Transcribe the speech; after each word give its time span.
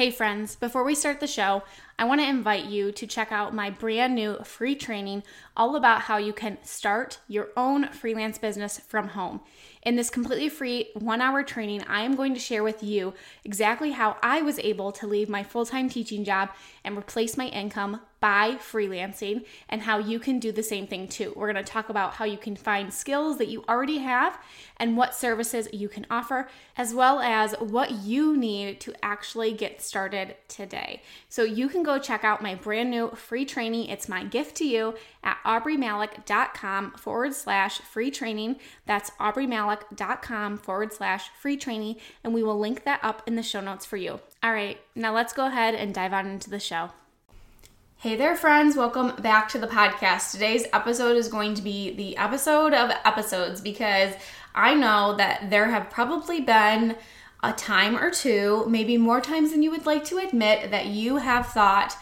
Hey, 0.00 0.10
friends, 0.10 0.56
before 0.56 0.82
we 0.82 0.94
start 0.94 1.20
the 1.20 1.26
show, 1.26 1.62
I 2.00 2.04
want 2.04 2.22
to 2.22 2.26
invite 2.26 2.64
you 2.64 2.92
to 2.92 3.06
check 3.06 3.30
out 3.30 3.54
my 3.54 3.68
brand 3.68 4.14
new 4.14 4.38
free 4.42 4.74
training 4.74 5.22
all 5.54 5.76
about 5.76 6.00
how 6.00 6.16
you 6.16 6.32
can 6.32 6.56
start 6.62 7.18
your 7.28 7.48
own 7.58 7.88
freelance 7.88 8.38
business 8.38 8.78
from 8.78 9.08
home. 9.08 9.42
In 9.82 9.96
this 9.96 10.08
completely 10.08 10.48
free 10.48 10.88
one 10.94 11.20
hour 11.20 11.42
training, 11.42 11.82
I 11.86 12.00
am 12.02 12.16
going 12.16 12.32
to 12.32 12.40
share 12.40 12.62
with 12.62 12.82
you 12.82 13.12
exactly 13.44 13.90
how 13.90 14.16
I 14.22 14.40
was 14.40 14.58
able 14.60 14.92
to 14.92 15.06
leave 15.06 15.28
my 15.28 15.42
full 15.42 15.66
time 15.66 15.90
teaching 15.90 16.24
job 16.24 16.48
and 16.84 16.96
replace 16.96 17.36
my 17.36 17.48
income 17.48 18.00
by 18.20 18.56
freelancing 18.56 19.46
and 19.70 19.80
how 19.80 19.96
you 19.96 20.18
can 20.18 20.38
do 20.38 20.52
the 20.52 20.62
same 20.62 20.86
thing 20.86 21.08
too. 21.08 21.32
We're 21.34 21.50
going 21.50 21.64
to 21.64 21.72
talk 21.72 21.88
about 21.88 22.14
how 22.14 22.26
you 22.26 22.36
can 22.36 22.54
find 22.54 22.92
skills 22.92 23.38
that 23.38 23.48
you 23.48 23.64
already 23.66 23.98
have 23.98 24.38
and 24.76 24.96
what 24.96 25.14
services 25.14 25.68
you 25.72 25.88
can 25.88 26.06
offer, 26.10 26.48
as 26.76 26.92
well 26.92 27.20
as 27.20 27.54
what 27.54 27.90
you 27.92 28.36
need 28.36 28.80
to 28.80 28.94
actually 29.02 29.52
get 29.52 29.80
started 29.80 30.36
today. 30.48 31.02
So 31.30 31.42
you 31.42 31.70
can 31.70 31.82
go 31.82 31.89
check 31.98 32.24
out 32.24 32.42
my 32.42 32.54
brand 32.54 32.90
new 32.90 33.10
free 33.10 33.44
training. 33.44 33.88
It's 33.88 34.08
my 34.08 34.24
gift 34.24 34.56
to 34.56 34.64
you 34.64 34.94
at 35.22 35.38
aubreemalick.com 35.44 36.92
forward 36.92 37.34
slash 37.34 37.78
free 37.80 38.10
training. 38.10 38.56
That's 38.86 39.10
aubreemalick.com 39.12 40.58
forward 40.58 40.92
slash 40.92 41.30
free 41.30 41.56
training, 41.56 41.96
and 42.22 42.32
we 42.32 42.42
will 42.42 42.58
link 42.58 42.84
that 42.84 43.00
up 43.02 43.22
in 43.26 43.36
the 43.36 43.42
show 43.42 43.60
notes 43.60 43.84
for 43.86 43.96
you. 43.96 44.20
All 44.42 44.52
right, 44.52 44.80
now 44.94 45.14
let's 45.14 45.32
go 45.32 45.46
ahead 45.46 45.74
and 45.74 45.94
dive 45.94 46.12
on 46.12 46.26
into 46.26 46.50
the 46.50 46.60
show. 46.60 46.90
Hey 47.96 48.16
there, 48.16 48.34
friends. 48.34 48.76
Welcome 48.76 49.14
back 49.16 49.50
to 49.50 49.58
the 49.58 49.66
podcast. 49.66 50.32
Today's 50.32 50.64
episode 50.72 51.18
is 51.18 51.28
going 51.28 51.52
to 51.54 51.62
be 51.62 51.94
the 51.94 52.16
episode 52.16 52.72
of 52.72 52.90
episodes 53.04 53.60
because 53.60 54.14
I 54.54 54.72
know 54.72 55.16
that 55.16 55.50
there 55.50 55.66
have 55.66 55.90
probably 55.90 56.40
been 56.40 56.96
a 57.42 57.52
time 57.52 57.96
or 57.96 58.10
two, 58.10 58.64
maybe 58.68 58.96
more 58.98 59.20
times 59.20 59.50
than 59.52 59.62
you 59.62 59.70
would 59.70 59.86
like 59.86 60.04
to 60.04 60.18
admit, 60.18 60.70
that 60.70 60.86
you 60.86 61.16
have 61.16 61.46
thought, 61.46 61.96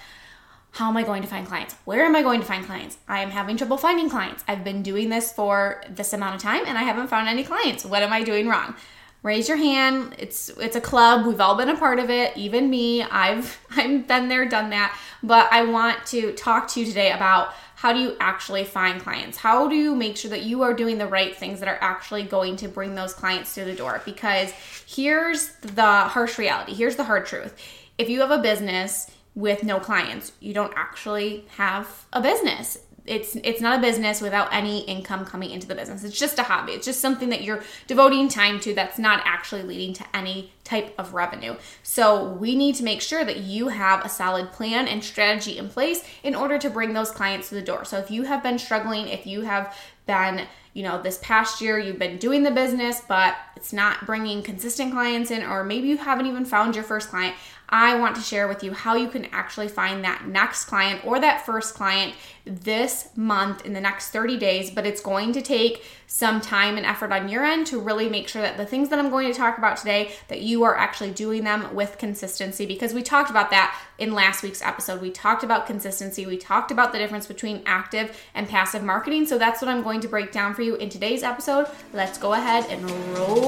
how 0.73 0.89
am 0.89 0.97
I 0.97 1.03
going 1.03 1.23
to 1.23 1.29
find 1.29 1.47
clients? 1.47 1.75
Where 1.85 2.05
am 2.05 2.15
I 2.15 2.23
going 2.23 2.41
to 2.41 2.47
find 2.47 2.65
clients? 2.65 2.99
I 3.09 3.21
am 3.21 3.31
having 3.31 3.57
trouble 3.57 3.79
finding 3.79 4.11
clients. 4.11 4.45
I've 4.47 4.65
been 4.65 4.83
doing 4.83 5.09
this 5.09 5.33
for 5.33 5.83
this 5.89 6.13
amount 6.13 6.37
of 6.37 6.43
time 6.43 6.65
and 6.67 6.77
I 6.77 6.83
haven't 6.83 7.09
found 7.09 7.29
any 7.29 7.45
clients. 7.45 7.85
What 7.85 8.03
am 8.03 8.13
I 8.13 8.23
doing 8.23 8.49
wrong? 8.49 8.75
Raise 9.25 9.49
your 9.49 9.57
hand. 9.57 10.15
It's 10.19 10.49
it's 10.61 10.77
a 10.77 10.81
club. 10.81 11.27
We've 11.27 11.41
all 11.41 11.57
been 11.57 11.69
a 11.69 11.77
part 11.77 11.99
of 11.99 12.09
it, 12.09 12.37
even 12.37 12.71
me. 12.71 13.03
I've 13.03 13.59
I've 13.77 14.07
been 14.07 14.29
there, 14.29 14.49
done 14.49 14.71
that. 14.71 14.97
But 15.23 15.49
I 15.53 15.65
want 15.65 16.07
to 16.07 16.33
talk 16.33 16.69
to 16.69 16.81
you 16.81 16.87
today 16.87 17.11
about 17.11 17.53
how 17.79 17.93
do 17.93 18.01
you 18.01 18.17
actually 18.19 18.65
find 18.65 19.01
clients? 19.01 19.39
How 19.39 19.69
do 19.69 19.77
you 19.77 19.95
make 19.95 20.17
sure 20.17 20.31
that 20.31 20.43
you 20.43 20.63
are 20.63 20.75
doing 20.75 20.99
the 20.99 21.07
right 21.07 21.37
things 21.37 21.61
that 21.61 21.69
are 21.69 21.79
actually 21.81 22.25
going 22.25 22.57
to 22.57 22.67
bring 22.67 22.97
those 22.97 23.15
clients 23.15 23.55
through 23.55 23.67
the 23.67 23.75
door? 23.77 24.03
Because 24.05 24.51
here's 24.85 25.51
the 25.61 25.83
harsh 25.83 26.39
reality. 26.39 26.75
Here's 26.75 26.97
the 26.97 27.05
hard 27.05 27.27
truth. 27.27 27.55
If 27.97 28.09
you 28.09 28.21
have 28.21 28.33
a 28.33 28.39
business, 28.39 29.09
with 29.39 29.63
no 29.63 29.79
clients. 29.79 30.33
You 30.41 30.53
don't 30.53 30.73
actually 30.75 31.47
have 31.57 32.07
a 32.13 32.21
business. 32.21 32.79
It's 33.09 33.37
it's 33.43 33.61
not 33.61 33.79
a 33.79 33.81
business 33.81 34.21
without 34.21 34.53
any 34.53 34.81
income 34.81 35.25
coming 35.25 35.51
into 35.51 35.67
the 35.67 35.75
business. 35.75 36.05
It's 36.05 36.19
just 36.19 36.39
a 36.39 36.43
hobby. 36.43 36.73
It's 36.73 36.87
just 36.87 37.01
something 37.01 37.31
that 37.31 37.43
you're 37.43 37.63
devoting 37.87 38.29
time 38.29 38.61
to 38.61 38.75
that's 38.75 38.99
not 38.99 39.23
actually 39.25 39.63
leading 39.63 39.95
to 39.95 40.05
any 40.15 40.53
type 40.65 40.95
of 40.99 41.15
revenue. 41.15 41.57
So, 41.83 42.33
we 42.35 42.55
need 42.55 42.75
to 42.77 42.85
make 42.85 43.01
sure 43.01 43.25
that 43.25 43.39
you 43.39 43.69
have 43.69 44.05
a 44.05 44.09
solid 44.09 44.53
plan 44.53 44.87
and 44.87 45.03
strategy 45.03 45.57
in 45.57 45.69
place 45.69 46.05
in 46.23 46.35
order 46.35 46.59
to 46.59 46.69
bring 46.69 46.93
those 46.93 47.11
clients 47.11 47.49
to 47.49 47.55
the 47.55 47.63
door. 47.63 47.85
So, 47.85 47.99
if 47.99 48.11
you 48.11 48.25
have 48.25 48.43
been 48.43 48.59
struggling, 48.59 49.09
if 49.09 49.27
you 49.27 49.43
have 49.43 49.75
been, 50.07 50.47
you 50.75 50.83
know, 50.83 51.01
this 51.01 51.19
past 51.23 51.61
year 51.61 51.79
you've 51.79 51.99
been 51.99 52.19
doing 52.19 52.43
the 52.43 52.51
business, 52.51 53.01
but 53.07 53.37
it's 53.59 53.73
not 53.73 54.07
bringing 54.07 54.41
consistent 54.41 54.93
clients 54.93 55.33
in, 55.33 55.43
or 55.43 55.65
maybe 55.65 55.89
you 55.89 55.97
haven't 55.97 56.27
even 56.27 56.45
found 56.45 56.77
your 56.77 56.85
first 56.85 57.09
client, 57.09 57.35
I 57.69 57.99
want 57.99 58.17
to 58.17 58.23
share 58.23 58.49
with 58.49 58.63
you 58.63 58.73
how 58.73 58.95
you 58.95 59.09
can 59.09 59.27
actually 59.27 59.69
find 59.69 60.05
that 60.05 60.27
next 60.27 60.67
client 60.67 61.05
or 61.05 61.21
that 61.21 61.45
first 61.45 61.75
client 61.75 62.15
this 62.47 63.11
month 63.15 63.67
in 63.67 63.75
the 63.75 63.81
next 63.81 64.11
30 64.11 64.39
days, 64.39 64.71
but 64.71 64.87
it's 64.87 65.03
going 65.03 65.33
to 65.33 65.43
take 65.43 65.85
some 66.07 66.41
time 66.41 66.79
and 66.79 66.87
effort 66.87 67.13
on 67.13 67.29
your 67.29 67.45
end 67.45 67.67
to 67.67 67.79
really 67.79 68.09
make 68.09 68.27
sure 68.27 68.41
that 68.41 68.57
the 68.57 68.65
things 68.65 68.89
that 68.89 68.99
I'm 68.99 69.11
going 69.11 69.31
to 69.31 69.37
talk 69.37 69.59
about 69.59 69.77
today 69.77 70.13
that 70.29 70.41
you 70.41 70.63
are 70.63 70.75
actually 70.75 71.11
doing 71.11 71.45
them 71.45 71.75
with 71.75 71.99
consistency 71.99 72.65
because 72.65 72.95
we 72.95 73.03
talked 73.03 73.29
about 73.29 73.51
that 73.51 73.79
in 73.99 74.15
last 74.15 74.43
week's 74.43 74.63
episode. 74.63 75.03
We 75.03 75.11
talked 75.11 75.45
about 75.45 75.67
consistency, 75.67 76.25
we 76.25 76.39
talked 76.39 76.71
about 76.71 76.93
the 76.93 76.99
difference 76.99 77.27
between 77.27 77.63
active 77.67 78.19
and 78.35 78.49
passive 78.49 78.83
marketing. 78.83 79.27
So 79.27 79.37
that's 79.37 79.61
what 79.61 79.69
I'm 79.69 79.83
going 79.83 80.01
to 80.01 80.09
break 80.09 80.33
down 80.33 80.55
for 80.55 80.63
you 80.63 80.77
in 80.77 80.89
today's 80.89 81.23
episode. 81.23 81.67
Let's 81.93 82.17
go 82.17 82.33
ahead 82.33 82.65
and 82.71 82.91
roll 83.15 83.48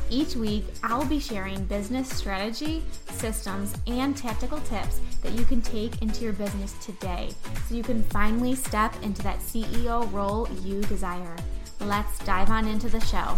Each 0.11 0.35
week, 0.35 0.65
I'll 0.83 1.05
be 1.05 1.21
sharing 1.21 1.63
business 1.63 2.09
strategy, 2.09 2.83
systems, 3.11 3.73
and 3.87 4.15
tactical 4.15 4.59
tips 4.59 4.99
that 5.21 5.31
you 5.31 5.45
can 5.45 5.61
take 5.61 6.01
into 6.01 6.25
your 6.25 6.33
business 6.33 6.73
today 6.85 7.29
so 7.65 7.75
you 7.75 7.81
can 7.81 8.03
finally 8.03 8.53
step 8.53 8.93
into 9.03 9.23
that 9.23 9.39
CEO 9.39 10.11
role 10.11 10.49
you 10.65 10.81
desire. 10.81 11.37
Let's 11.79 12.19
dive 12.25 12.49
on 12.49 12.67
into 12.67 12.89
the 12.89 12.99
show. 12.99 13.37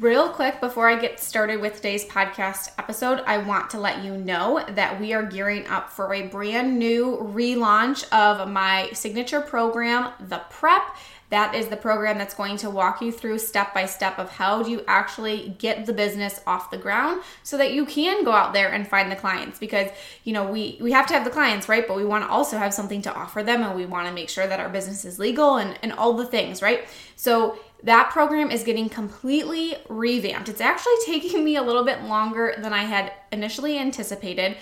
Real 0.00 0.28
quick 0.28 0.60
before 0.60 0.88
I 0.88 0.94
get 0.94 1.18
started 1.18 1.60
with 1.60 1.76
today's 1.76 2.04
podcast 2.04 2.70
episode, 2.78 3.20
I 3.26 3.38
want 3.38 3.70
to 3.70 3.80
let 3.80 4.04
you 4.04 4.16
know 4.16 4.64
that 4.70 5.00
we 5.00 5.12
are 5.12 5.24
gearing 5.24 5.66
up 5.66 5.90
for 5.90 6.14
a 6.14 6.28
brand 6.28 6.78
new 6.78 7.16
relaunch 7.32 8.08
of 8.12 8.48
my 8.48 8.90
signature 8.92 9.40
program, 9.40 10.12
The 10.28 10.42
Prep. 10.50 10.82
That 11.30 11.54
is 11.54 11.68
the 11.68 11.76
program 11.76 12.16
that's 12.16 12.34
going 12.34 12.56
to 12.58 12.70
walk 12.70 13.02
you 13.02 13.12
through 13.12 13.38
step 13.38 13.74
by 13.74 13.84
step 13.84 14.18
of 14.18 14.30
how 14.30 14.62
do 14.62 14.70
you 14.70 14.82
actually 14.88 15.54
get 15.58 15.84
the 15.84 15.92
business 15.92 16.40
off 16.46 16.70
the 16.70 16.78
ground 16.78 17.22
so 17.42 17.58
that 17.58 17.72
you 17.72 17.84
can 17.84 18.24
go 18.24 18.32
out 18.32 18.54
there 18.54 18.72
and 18.72 18.88
find 18.88 19.12
the 19.12 19.16
clients. 19.16 19.58
Because 19.58 19.90
you 20.24 20.32
know 20.32 20.50
we 20.50 20.78
we 20.80 20.92
have 20.92 21.06
to 21.08 21.14
have 21.14 21.24
the 21.24 21.30
clients 21.30 21.68
right? 21.68 21.86
But 21.86 21.96
we 21.96 22.04
want 22.04 22.24
to 22.24 22.30
also 22.30 22.56
have 22.56 22.72
something 22.72 23.02
to 23.02 23.14
offer 23.14 23.42
them 23.42 23.62
and 23.62 23.76
we 23.76 23.84
want 23.84 24.08
to 24.08 24.14
make 24.14 24.30
sure 24.30 24.46
that 24.46 24.60
our 24.60 24.68
business 24.68 25.04
is 25.04 25.18
legal 25.18 25.56
and 25.56 25.78
and 25.82 25.92
all 25.92 26.14
the 26.14 26.26
things 26.26 26.62
right? 26.62 26.86
So 27.16 27.58
that 27.82 28.10
program 28.10 28.50
is 28.50 28.64
getting 28.64 28.88
completely 28.88 29.76
revamped. 29.88 30.48
It's 30.48 30.60
actually 30.60 30.96
taking 31.04 31.44
me 31.44 31.56
a 31.56 31.62
little 31.62 31.84
bit 31.84 32.02
longer 32.04 32.54
than 32.58 32.72
I 32.72 32.84
had 32.84 33.12
initially 33.32 33.78
anticipated 33.78 34.56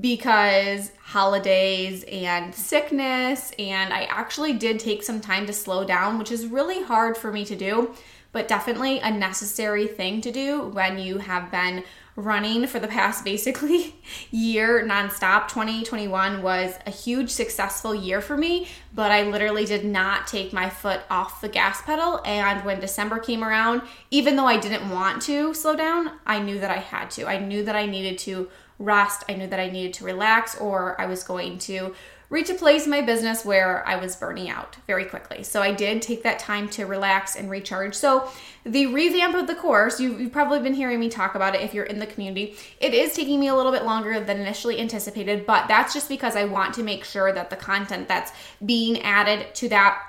because 0.00 0.90
holidays 1.02 2.04
and 2.04 2.54
sickness, 2.54 3.52
and 3.58 3.92
I 3.92 4.04
actually 4.04 4.54
did 4.54 4.78
take 4.80 5.02
some 5.02 5.20
time 5.20 5.46
to 5.46 5.52
slow 5.52 5.84
down, 5.84 6.18
which 6.18 6.32
is 6.32 6.46
really 6.46 6.82
hard 6.82 7.16
for 7.16 7.30
me 7.30 7.44
to 7.44 7.56
do, 7.56 7.94
but 8.32 8.48
definitely 8.48 8.98
a 9.00 9.10
necessary 9.10 9.86
thing 9.86 10.22
to 10.22 10.32
do 10.32 10.68
when 10.68 10.98
you 10.98 11.18
have 11.18 11.50
been 11.50 11.84
running 12.16 12.66
for 12.66 12.78
the 12.78 12.88
past 12.88 13.24
basically 13.24 13.94
year 14.30 14.86
nonstop. 14.86 15.48
2021 15.48 16.42
was 16.42 16.74
a 16.86 16.90
huge 16.90 17.30
successful 17.30 17.94
year 17.94 18.20
for 18.20 18.36
me, 18.36 18.68
but 18.94 19.12
I 19.12 19.24
literally 19.24 19.66
did 19.66 19.84
not 19.84 20.26
take 20.26 20.52
my 20.52 20.70
foot 20.70 21.00
off 21.10 21.40
the 21.40 21.48
gas 21.48 21.82
pedal. 21.82 22.20
And 22.24 22.64
when 22.64 22.80
December 22.80 23.18
came 23.18 23.44
around, 23.44 23.82
even 24.10 24.36
though 24.36 24.46
I 24.46 24.58
didn't 24.58 24.90
want 24.90 25.22
to 25.22 25.52
slow 25.54 25.76
down, 25.76 26.12
I 26.26 26.38
knew 26.38 26.58
that 26.60 26.70
I 26.70 26.78
had 26.78 27.10
to. 27.12 27.26
I 27.26 27.38
knew 27.38 27.64
that 27.64 27.76
I 27.76 27.86
needed 27.86 28.18
to 28.20 28.48
rest. 28.82 29.24
I 29.28 29.34
knew 29.34 29.46
that 29.46 29.60
I 29.60 29.70
needed 29.70 29.94
to 29.94 30.04
relax 30.04 30.58
or 30.58 31.00
I 31.00 31.06
was 31.06 31.22
going 31.22 31.58
to 31.60 31.94
reach 32.32 32.48
a 32.48 32.54
place 32.54 32.86
in 32.86 32.90
my 32.90 33.02
business 33.02 33.44
where 33.44 33.86
I 33.86 33.96
was 33.96 34.16
burning 34.16 34.48
out 34.48 34.76
very 34.86 35.04
quickly. 35.04 35.42
So 35.42 35.60
I 35.60 35.70
did 35.70 36.00
take 36.00 36.22
that 36.22 36.38
time 36.38 36.66
to 36.70 36.86
relax 36.86 37.36
and 37.36 37.50
recharge. 37.50 37.94
So 37.94 38.26
the 38.64 38.86
revamp 38.86 39.34
of 39.34 39.46
the 39.46 39.54
course, 39.54 40.00
you, 40.00 40.16
have 40.16 40.32
probably 40.32 40.60
been 40.60 40.72
hearing 40.72 40.98
me 40.98 41.10
talk 41.10 41.34
about 41.34 41.54
it 41.54 41.60
if 41.60 41.74
you're 41.74 41.84
in 41.84 41.98
the 41.98 42.06
community. 42.06 42.56
It 42.80 42.94
is 42.94 43.12
taking 43.12 43.38
me 43.38 43.48
a 43.48 43.54
little 43.54 43.70
bit 43.70 43.84
longer 43.84 44.18
than 44.18 44.40
initially 44.40 44.80
anticipated, 44.80 45.44
but 45.44 45.68
that's 45.68 45.92
just 45.92 46.08
because 46.08 46.34
I 46.34 46.46
want 46.46 46.72
to 46.76 46.82
make 46.82 47.04
sure 47.04 47.34
that 47.34 47.50
the 47.50 47.56
content 47.56 48.08
that's 48.08 48.32
being 48.64 49.02
added 49.02 49.54
to 49.56 49.68
that 49.68 50.02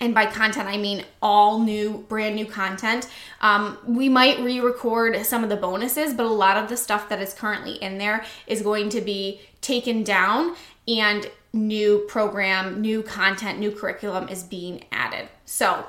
and 0.00 0.14
by 0.14 0.26
content, 0.26 0.68
I 0.68 0.76
mean 0.76 1.04
all 1.20 1.58
new, 1.58 2.04
brand 2.08 2.36
new 2.36 2.46
content. 2.46 3.08
Um, 3.40 3.78
we 3.86 4.08
might 4.08 4.38
re 4.40 4.60
record 4.60 5.24
some 5.26 5.42
of 5.42 5.50
the 5.50 5.56
bonuses, 5.56 6.14
but 6.14 6.26
a 6.26 6.30
lot 6.30 6.56
of 6.56 6.68
the 6.68 6.76
stuff 6.76 7.08
that 7.08 7.20
is 7.20 7.34
currently 7.34 7.74
in 7.74 7.98
there 7.98 8.24
is 8.46 8.62
going 8.62 8.90
to 8.90 9.00
be 9.00 9.40
taken 9.60 10.04
down 10.04 10.54
and 10.86 11.30
new 11.52 12.04
program, 12.08 12.80
new 12.80 13.02
content, 13.02 13.58
new 13.58 13.72
curriculum 13.72 14.28
is 14.28 14.42
being 14.42 14.84
added. 14.92 15.28
So, 15.44 15.84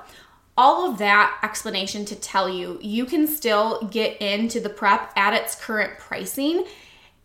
all 0.58 0.92
of 0.92 0.98
that 0.98 1.40
explanation 1.42 2.04
to 2.04 2.16
tell 2.16 2.50
you, 2.50 2.80
you 2.82 3.06
can 3.06 3.28
still 3.28 3.88
get 3.92 4.22
into 4.22 4.60
the 4.60 4.70
prep 4.70 5.14
at 5.16 5.34
its 5.34 5.56
current 5.56 5.98
pricing 5.98 6.66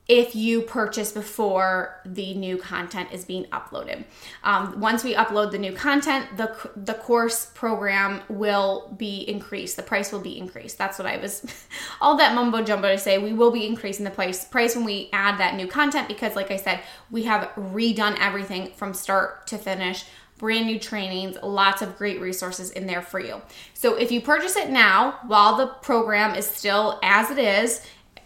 if 0.06 0.37
you 0.37 0.61
purchase 0.61 1.12
before 1.12 1.99
the 2.05 2.35
new 2.35 2.59
content 2.59 3.09
is 3.11 3.25
being 3.25 3.45
uploaded. 3.45 4.05
Um, 4.43 4.79
once 4.79 5.03
we 5.03 5.15
upload 5.15 5.51
the 5.51 5.59
new 5.59 5.73
content, 5.73 6.37
the, 6.37 6.55
the 6.77 6.93
course 6.95 7.47
program 7.55 8.21
will 8.29 8.95
be 8.99 9.27
increased. 9.29 9.77
The 9.77 9.83
price 9.83 10.12
will 10.12 10.21
be 10.21 10.37
increased. 10.37 10.77
That's 10.77 10.99
what 10.99 11.06
I 11.06 11.17
was, 11.17 11.67
all 12.03 12.19
that 12.19 12.35
mumbo 12.35 12.62
jumbo 12.62 12.89
to 12.89 12.99
say. 12.99 13.17
We 13.17 13.33
will 13.33 13.51
be 13.51 13.67
increasing 13.67 14.05
the 14.05 14.11
price 14.11 14.45
price 14.45 14.77
when 14.77 14.85
we 14.85 15.09
add 15.12 15.39
that 15.39 15.55
new 15.55 15.67
content 15.67 16.06
because, 16.06 16.37
like 16.37 16.51
I 16.51 16.56
said, 16.56 16.81
we 17.11 17.23
have 17.23 17.51
redone 17.56 18.19
everything 18.21 18.73
from 18.73 18.93
start 18.93 19.47
to 19.49 19.59
finish. 19.59 20.05
Brand 20.37 20.67
new 20.67 20.81
trainings, 20.81 21.39
lots 21.43 21.81
of 21.81 21.97
great 21.97 22.21
resources 22.21 22.73
in 22.73 22.87
there 22.87 23.01
for 23.01 23.21
you. 23.21 23.41
So 23.73 23.95
if 23.95 24.11
you 24.11 24.21
purchase 24.21 24.56
it 24.56 24.69
now 24.69 25.21
while 25.27 25.56
the 25.56 25.69
program 25.69 26.35
is 26.35 26.45
still 26.45 26.99
as 27.03 27.31
it 27.31 27.39
is, 27.39 27.81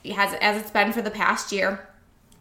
has 0.04 0.34
as 0.40 0.60
it's 0.60 0.70
been 0.70 0.92
for 0.92 1.02
the 1.02 1.10
past 1.10 1.52
year 1.52 1.88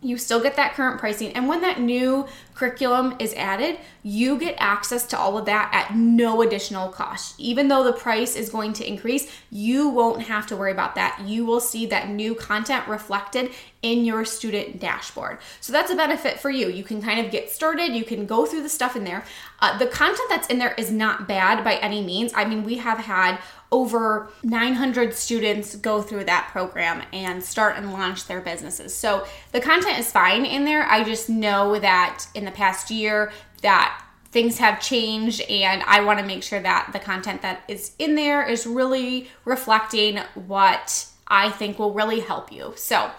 you 0.02 0.18
still 0.18 0.42
get 0.42 0.56
that 0.56 0.76
current 0.76 1.00
pricing. 1.00 1.32
And 1.34 1.48
when 1.48 1.62
that 1.62 1.80
new 1.80 2.28
curriculum 2.54 3.16
is 3.20 3.34
added 3.34 3.78
you 4.04 4.38
get 4.38 4.56
access 4.58 5.06
to 5.06 5.18
all 5.18 5.38
of 5.38 5.46
that 5.46 5.70
at 5.74 5.96
no 5.96 6.42
additional 6.42 6.90
cost. 6.90 7.40
Even 7.40 7.68
though 7.68 7.84
the 7.84 7.94
price 7.94 8.36
is 8.36 8.50
going 8.50 8.74
to 8.74 8.88
increase 8.88 9.32
you 9.50 9.90
won't 9.90 10.24
have 10.24 10.46
to 10.48 10.56
worry 10.56 10.72
about 10.72 10.96
that. 10.96 11.22
You 11.26 11.46
will 11.46 11.60
see 11.60 11.86
that 11.88 12.10
new 12.10 12.36
content 12.36 12.88
reflected 12.88 13.52
in 13.82 14.06
your 14.06 14.26
student 14.26 14.80
dashboard. 14.80 15.40
So 15.62 15.74
that's 15.74 15.92
a 15.92 15.96
benefit 15.96 16.40
for 16.40 16.50
you. 16.50 16.68
You 16.68 16.84
can 16.84 17.02
kind 17.02 17.24
of 17.24 17.32
get 17.32 17.50
started. 17.50 17.94
You 17.94 18.04
can 18.04 18.26
go 18.26 18.46
through 18.46 18.64
the 18.64 18.70
stuff 18.70 18.96
in 18.96 19.04
there. 19.04 19.24
Uh, 19.60 19.78
the 19.78 19.88
content 19.88 20.30
that's 20.30 20.48
in 20.48 20.60
there 20.60 20.74
is 20.78 20.92
not 20.92 21.28
bad 21.28 21.64
by 21.64 21.76
any 21.76 22.04
means. 22.04 22.32
I 22.36 22.46
mean 22.46 22.64
we 22.64 22.78
have 22.78 23.00
had 23.00 23.40
over 23.72 24.30
900 24.44 25.14
students 25.14 25.76
go 25.76 26.02
through 26.02 26.24
that 26.24 26.50
program 26.52 27.04
and 27.12 27.44
start 27.44 27.76
and 27.76 27.92
launch 27.92 28.26
their 28.26 28.40
businesses. 28.40 28.96
So 28.96 29.26
the 29.52 29.60
content 29.60 30.00
is 30.00 30.12
fine 30.12 30.46
in 30.46 30.64
there. 30.64 30.84
I 30.84 31.04
just 31.04 31.30
know 31.30 31.78
that 31.80 32.26
in 32.34 32.46
the 32.46 32.52
past 32.52 32.90
year 32.90 33.32
that 33.62 34.04
things 34.32 34.58
have 34.60 34.82
changed 34.82 35.42
and 35.50 35.84
I 35.84 36.02
want 36.02 36.20
to 36.20 36.26
make 36.26 36.44
sure 36.44 36.62
that 36.62 36.90
the 36.94 37.00
content 37.00 37.42
that 37.42 37.64
is 37.68 37.94
in 38.00 38.16
there 38.16 38.48
is 38.48 38.66
really 38.66 39.30
reflecting 39.46 40.18
what 40.36 41.08
I 41.28 41.50
think 41.50 41.80
will 41.80 41.94
really 41.94 42.22
help 42.22 42.52
you. 42.52 42.74
So 42.76 43.12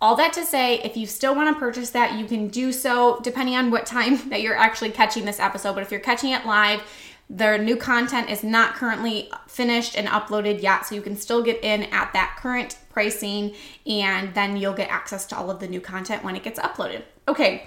all 0.00 0.16
that 0.16 0.32
to 0.34 0.44
say, 0.44 0.80
if 0.82 0.96
you 0.96 1.06
still 1.06 1.34
want 1.34 1.54
to 1.54 1.58
purchase 1.58 1.90
that, 1.90 2.18
you 2.18 2.26
can 2.26 2.48
do 2.48 2.72
so 2.72 3.20
depending 3.22 3.56
on 3.56 3.70
what 3.70 3.86
time 3.86 4.16
that 4.28 4.42
you're 4.42 4.56
actually 4.56 4.90
catching 4.90 5.24
this 5.24 5.40
episode. 5.40 5.74
But 5.74 5.82
if 5.82 5.90
you're 5.90 6.00
catching 6.00 6.30
it 6.30 6.44
live, 6.44 6.82
their 7.30 7.58
new 7.58 7.76
content 7.76 8.30
is 8.30 8.44
not 8.44 8.74
currently 8.74 9.30
finished 9.48 9.96
and 9.96 10.06
uploaded 10.08 10.62
yet, 10.62 10.86
so 10.86 10.94
you 10.94 11.00
can 11.00 11.16
still 11.16 11.42
get 11.42 11.62
in 11.64 11.84
at 11.84 12.12
that 12.12 12.36
current 12.38 12.78
pricing 12.90 13.54
and 13.86 14.34
then 14.34 14.56
you'll 14.56 14.74
get 14.74 14.90
access 14.90 15.26
to 15.26 15.36
all 15.36 15.50
of 15.50 15.58
the 15.58 15.66
new 15.66 15.80
content 15.80 16.22
when 16.22 16.36
it 16.36 16.42
gets 16.42 16.58
uploaded. 16.60 17.02
Okay, 17.26 17.66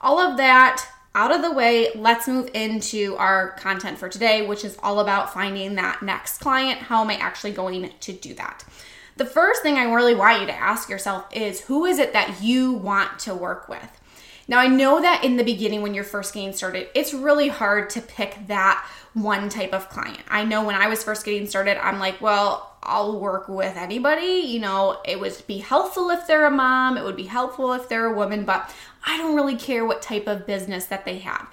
all 0.00 0.18
of 0.18 0.36
that 0.36 0.86
out 1.14 1.34
of 1.34 1.42
the 1.42 1.50
way, 1.50 1.88
let's 1.96 2.28
move 2.28 2.50
into 2.54 3.16
our 3.16 3.52
content 3.52 3.98
for 3.98 4.08
today, 4.08 4.46
which 4.46 4.64
is 4.64 4.78
all 4.82 5.00
about 5.00 5.32
finding 5.32 5.74
that 5.74 6.02
next 6.02 6.38
client. 6.38 6.78
How 6.78 7.02
am 7.02 7.10
I 7.10 7.14
actually 7.14 7.52
going 7.52 7.90
to 7.98 8.12
do 8.12 8.34
that? 8.34 8.64
The 9.16 9.24
first 9.24 9.62
thing 9.62 9.74
I 9.74 9.92
really 9.92 10.14
want 10.14 10.40
you 10.40 10.46
to 10.46 10.54
ask 10.54 10.88
yourself 10.88 11.26
is 11.32 11.62
who 11.62 11.86
is 11.86 11.98
it 11.98 12.12
that 12.12 12.40
you 12.40 12.72
want 12.72 13.18
to 13.20 13.34
work 13.34 13.68
with? 13.68 13.97
Now, 14.48 14.58
I 14.58 14.66
know 14.66 15.02
that 15.02 15.24
in 15.24 15.36
the 15.36 15.44
beginning, 15.44 15.82
when 15.82 15.92
you're 15.92 16.04
first 16.04 16.32
getting 16.32 16.54
started, 16.54 16.88
it's 16.94 17.12
really 17.12 17.48
hard 17.48 17.90
to 17.90 18.00
pick 18.00 18.46
that 18.46 18.88
one 19.12 19.50
type 19.50 19.74
of 19.74 19.90
client. 19.90 20.20
I 20.26 20.44
know 20.44 20.64
when 20.64 20.74
I 20.74 20.88
was 20.88 21.04
first 21.04 21.26
getting 21.26 21.46
started, 21.46 21.76
I'm 21.84 21.98
like, 21.98 22.22
well, 22.22 22.74
I'll 22.82 23.20
work 23.20 23.48
with 23.48 23.76
anybody. 23.76 24.40
You 24.46 24.60
know, 24.60 25.00
it 25.04 25.20
would 25.20 25.36
be 25.46 25.58
helpful 25.58 26.08
if 26.08 26.26
they're 26.26 26.46
a 26.46 26.50
mom, 26.50 26.96
it 26.96 27.04
would 27.04 27.16
be 27.16 27.24
helpful 27.24 27.74
if 27.74 27.90
they're 27.90 28.06
a 28.06 28.16
woman, 28.16 28.46
but 28.46 28.74
I 29.06 29.18
don't 29.18 29.36
really 29.36 29.56
care 29.56 29.84
what 29.84 30.00
type 30.00 30.26
of 30.26 30.46
business 30.46 30.86
that 30.86 31.04
they 31.04 31.18
have. 31.18 31.46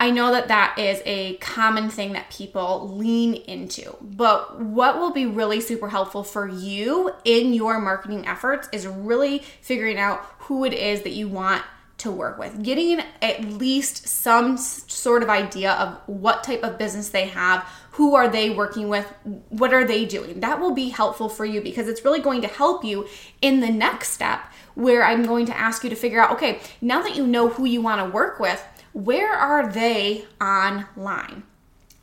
I 0.00 0.10
know 0.10 0.30
that 0.30 0.48
that 0.48 0.78
is 0.78 1.02
a 1.06 1.38
common 1.38 1.88
thing 1.88 2.12
that 2.12 2.30
people 2.30 2.94
lean 2.94 3.34
into. 3.34 3.96
But 4.00 4.60
what 4.60 4.98
will 4.98 5.10
be 5.10 5.26
really 5.26 5.60
super 5.60 5.88
helpful 5.88 6.22
for 6.22 6.46
you 6.46 7.12
in 7.24 7.52
your 7.52 7.80
marketing 7.80 8.26
efforts 8.26 8.68
is 8.70 8.86
really 8.86 9.40
figuring 9.60 9.98
out 9.98 10.24
who 10.40 10.64
it 10.64 10.72
is 10.72 11.02
that 11.02 11.10
you 11.12 11.26
want 11.26 11.64
to 11.98 12.10
work 12.10 12.38
with. 12.38 12.62
Getting 12.62 13.02
at 13.20 13.44
least 13.44 14.08
some 14.08 14.56
sort 14.56 15.22
of 15.22 15.28
idea 15.28 15.72
of 15.72 16.00
what 16.06 16.44
type 16.44 16.62
of 16.62 16.78
business 16.78 17.08
they 17.10 17.26
have, 17.26 17.68
who 17.92 18.14
are 18.14 18.28
they 18.28 18.50
working 18.50 18.88
with, 18.88 19.06
what 19.48 19.74
are 19.74 19.84
they 19.84 20.04
doing. 20.04 20.40
That 20.40 20.60
will 20.60 20.72
be 20.72 20.88
helpful 20.88 21.28
for 21.28 21.44
you 21.44 21.60
because 21.60 21.88
it's 21.88 22.04
really 22.04 22.20
going 22.20 22.42
to 22.42 22.48
help 22.48 22.84
you 22.84 23.06
in 23.42 23.60
the 23.60 23.70
next 23.70 24.10
step 24.10 24.40
where 24.74 25.04
I'm 25.04 25.24
going 25.24 25.46
to 25.46 25.58
ask 25.58 25.82
you 25.82 25.90
to 25.90 25.96
figure 25.96 26.20
out 26.20 26.32
okay, 26.32 26.60
now 26.80 27.02
that 27.02 27.16
you 27.16 27.26
know 27.26 27.48
who 27.48 27.64
you 27.64 27.82
want 27.82 28.00
to 28.00 28.14
work 28.14 28.38
with, 28.38 28.64
where 28.92 29.32
are 29.32 29.70
they 29.70 30.24
online? 30.40 31.42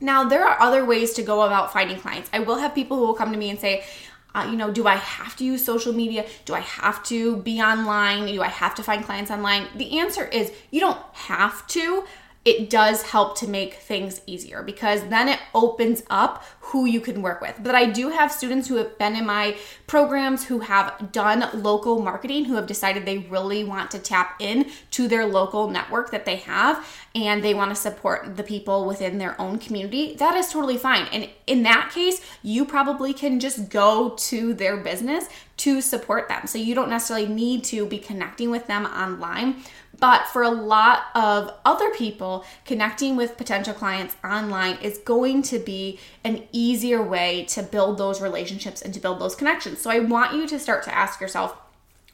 Now, 0.02 0.26
there 0.26 0.46
are 0.46 0.60
other 0.60 0.84
ways 0.84 1.14
to 1.14 1.24
go 1.24 1.44
about 1.44 1.72
finding 1.72 1.98
clients. 1.98 2.30
I 2.34 2.40
will 2.40 2.58
have 2.58 2.76
people 2.76 2.98
who 2.98 3.08
will 3.08 3.14
come 3.14 3.32
to 3.32 3.38
me 3.38 3.50
and 3.50 3.58
say, 3.58 3.86
uh, 4.36 4.46
you 4.52 4.58
know, 4.58 4.70
do 4.70 4.86
I 4.86 4.96
have 4.96 5.36
to 5.38 5.46
use 5.46 5.64
social 5.64 5.94
media? 5.94 6.26
Do 6.44 6.54
I 6.54 6.60
have 6.60 7.02
to 7.06 7.38
be 7.38 7.62
online? 7.62 8.26
Do 8.26 8.42
I 8.42 8.50
have 8.50 8.76
to 8.76 8.84
find 8.84 9.04
clients 9.04 9.32
online? 9.32 9.68
The 9.76 10.00
answer 10.00 10.26
is 10.26 10.52
you 10.72 10.82
don't 10.82 11.00
have 11.14 11.66
to. 11.68 12.04
It 12.46 12.70
does 12.70 13.02
help 13.02 13.38
to 13.40 13.48
make 13.48 13.74
things 13.74 14.22
easier 14.28 14.62
because 14.62 15.04
then 15.10 15.28
it 15.28 15.40
opens 15.54 16.04
up 16.10 16.44
who 16.60 16.86
you 16.86 17.02
can 17.02 17.22
work 17.22 17.42
with. 17.42 17.60
But 17.62 17.76
I 17.76 17.86
do 17.86 18.10
have 18.10 18.32
students 18.32 18.68
who 18.68 18.76
have 18.76 18.98
been 18.98 19.16
in 19.16 19.26
my 19.26 19.56
programs 19.88 20.46
who 20.46 20.60
have 20.60 21.12
done 21.12 21.48
local 21.54 22.02
marketing, 22.02 22.46
who 22.46 22.56
have 22.56 22.68
decided 22.68 23.06
they 23.06 23.20
really 23.20 23.64
want 23.64 23.92
to 23.92 24.00
tap 24.00 24.36
in 24.40 24.70
to 24.92 25.08
their 25.08 25.26
local 25.26 25.70
network 25.70 26.12
that 26.12 26.26
they 26.26 26.38
have 26.38 26.88
and 27.16 27.44
they 27.44 27.54
want 27.54 27.72
to 27.72 27.76
support 27.76 28.36
the 28.36 28.44
people 28.44 28.86
within 28.86 29.18
their 29.18 29.40
own 29.40 29.58
community, 29.58 30.16
that 30.16 30.36
is 30.36 30.50
totally 30.50 30.78
fine. 30.78 31.08
And 31.14 31.30
in 31.48 31.64
that 31.64 31.92
case, 31.94 32.20
you 32.44 32.66
probably 32.66 33.14
can 33.14 33.40
just 33.40 33.70
go 33.70 34.10
to 34.10 34.54
their 34.54 34.78
business 34.78 35.30
to 35.58 35.82
support 35.82 36.28
them. 36.28 36.48
So 36.48 36.58
you 36.58 36.76
don't 36.76 36.90
necessarily 36.90 37.28
need 37.28 37.64
to 37.66 37.86
be 37.86 37.98
connecting 37.98 38.50
with 38.50 38.68
them 38.68 38.86
online. 38.86 39.64
But 40.00 40.28
for 40.28 40.44
a 40.44 40.50
lot 40.50 41.04
of 41.14 41.54
other 41.64 41.92
people, 41.92 42.46
connecting 42.66 43.16
with 43.16 43.38
potential 43.38 43.74
clients 43.74 44.16
online 44.24 44.78
is 44.82 44.98
going 45.00 45.42
to 45.44 45.60
be 45.60 46.00
an 46.24 46.44
easier 46.52 47.02
way 47.02 47.46
to 47.50 47.64
build 47.64 47.98
those 47.98 48.22
relationships 48.22 48.82
and 48.82 48.94
to 48.94 49.00
build 49.00 49.20
those 49.20 49.36
connections. 49.36 49.80
So 49.80 49.90
I 49.90 50.00
want 50.00 50.34
you 50.34 50.48
to 50.48 50.60
start 50.60 50.84
to 50.84 50.96
ask 50.96 51.22
yourself, 51.22 51.56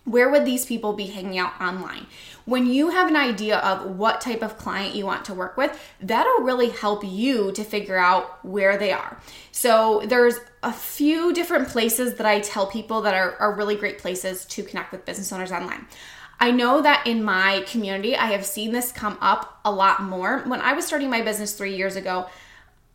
where 0.04 0.30
would 0.30 0.46
these 0.46 0.66
people 0.66 0.94
be 0.94 1.06
hanging 1.06 1.38
out 1.38 1.54
online? 1.62 2.08
When 2.46 2.66
you 2.66 2.90
have 2.90 3.08
an 3.08 3.16
idea 3.16 3.60
of 3.60 3.98
what 3.98 4.20
type 4.20 4.42
of 4.42 4.58
client 4.58 4.96
you 4.96 5.06
want 5.06 5.26
to 5.26 5.34
work 5.34 5.58
with, 5.58 5.80
that'll 6.02 6.42
really 6.42 6.70
help 6.70 7.04
you 7.06 7.52
to 7.52 7.64
figure 7.64 7.98
out 7.98 8.44
where 8.44 8.78
they 8.78 8.92
are. 8.92 9.20
So, 9.52 10.02
there's 10.06 10.38
a 10.64 10.74
few 10.74 11.34
different 11.34 11.68
places 11.68 12.16
that 12.16 12.26
I 12.26 12.40
tell 12.40 12.66
people 12.66 13.02
that 13.02 13.14
are, 13.14 13.36
are 13.36 13.54
really 13.54 13.76
great 13.76 14.00
places 14.00 14.46
to 14.46 14.64
connect 14.64 14.92
with 14.92 15.06
business 15.06 15.32
owners 15.32 15.52
online. 15.52 15.86
I 16.42 16.50
know 16.50 16.82
that 16.82 17.06
in 17.06 17.24
my 17.24 17.64
community, 17.68 18.16
I 18.16 18.32
have 18.32 18.48
seen 18.48 18.72
this 18.72 18.92
come 18.92 19.18
up 19.22 19.60
a 19.64 19.72
lot 19.72 20.02
more. 20.02 20.40
When 20.40 20.60
I 20.60 20.74
was 20.74 20.88
starting 20.88 21.12
my 21.12 21.22
business 21.22 21.54
three 21.54 21.78
years 21.78 21.96
ago, 21.96 22.28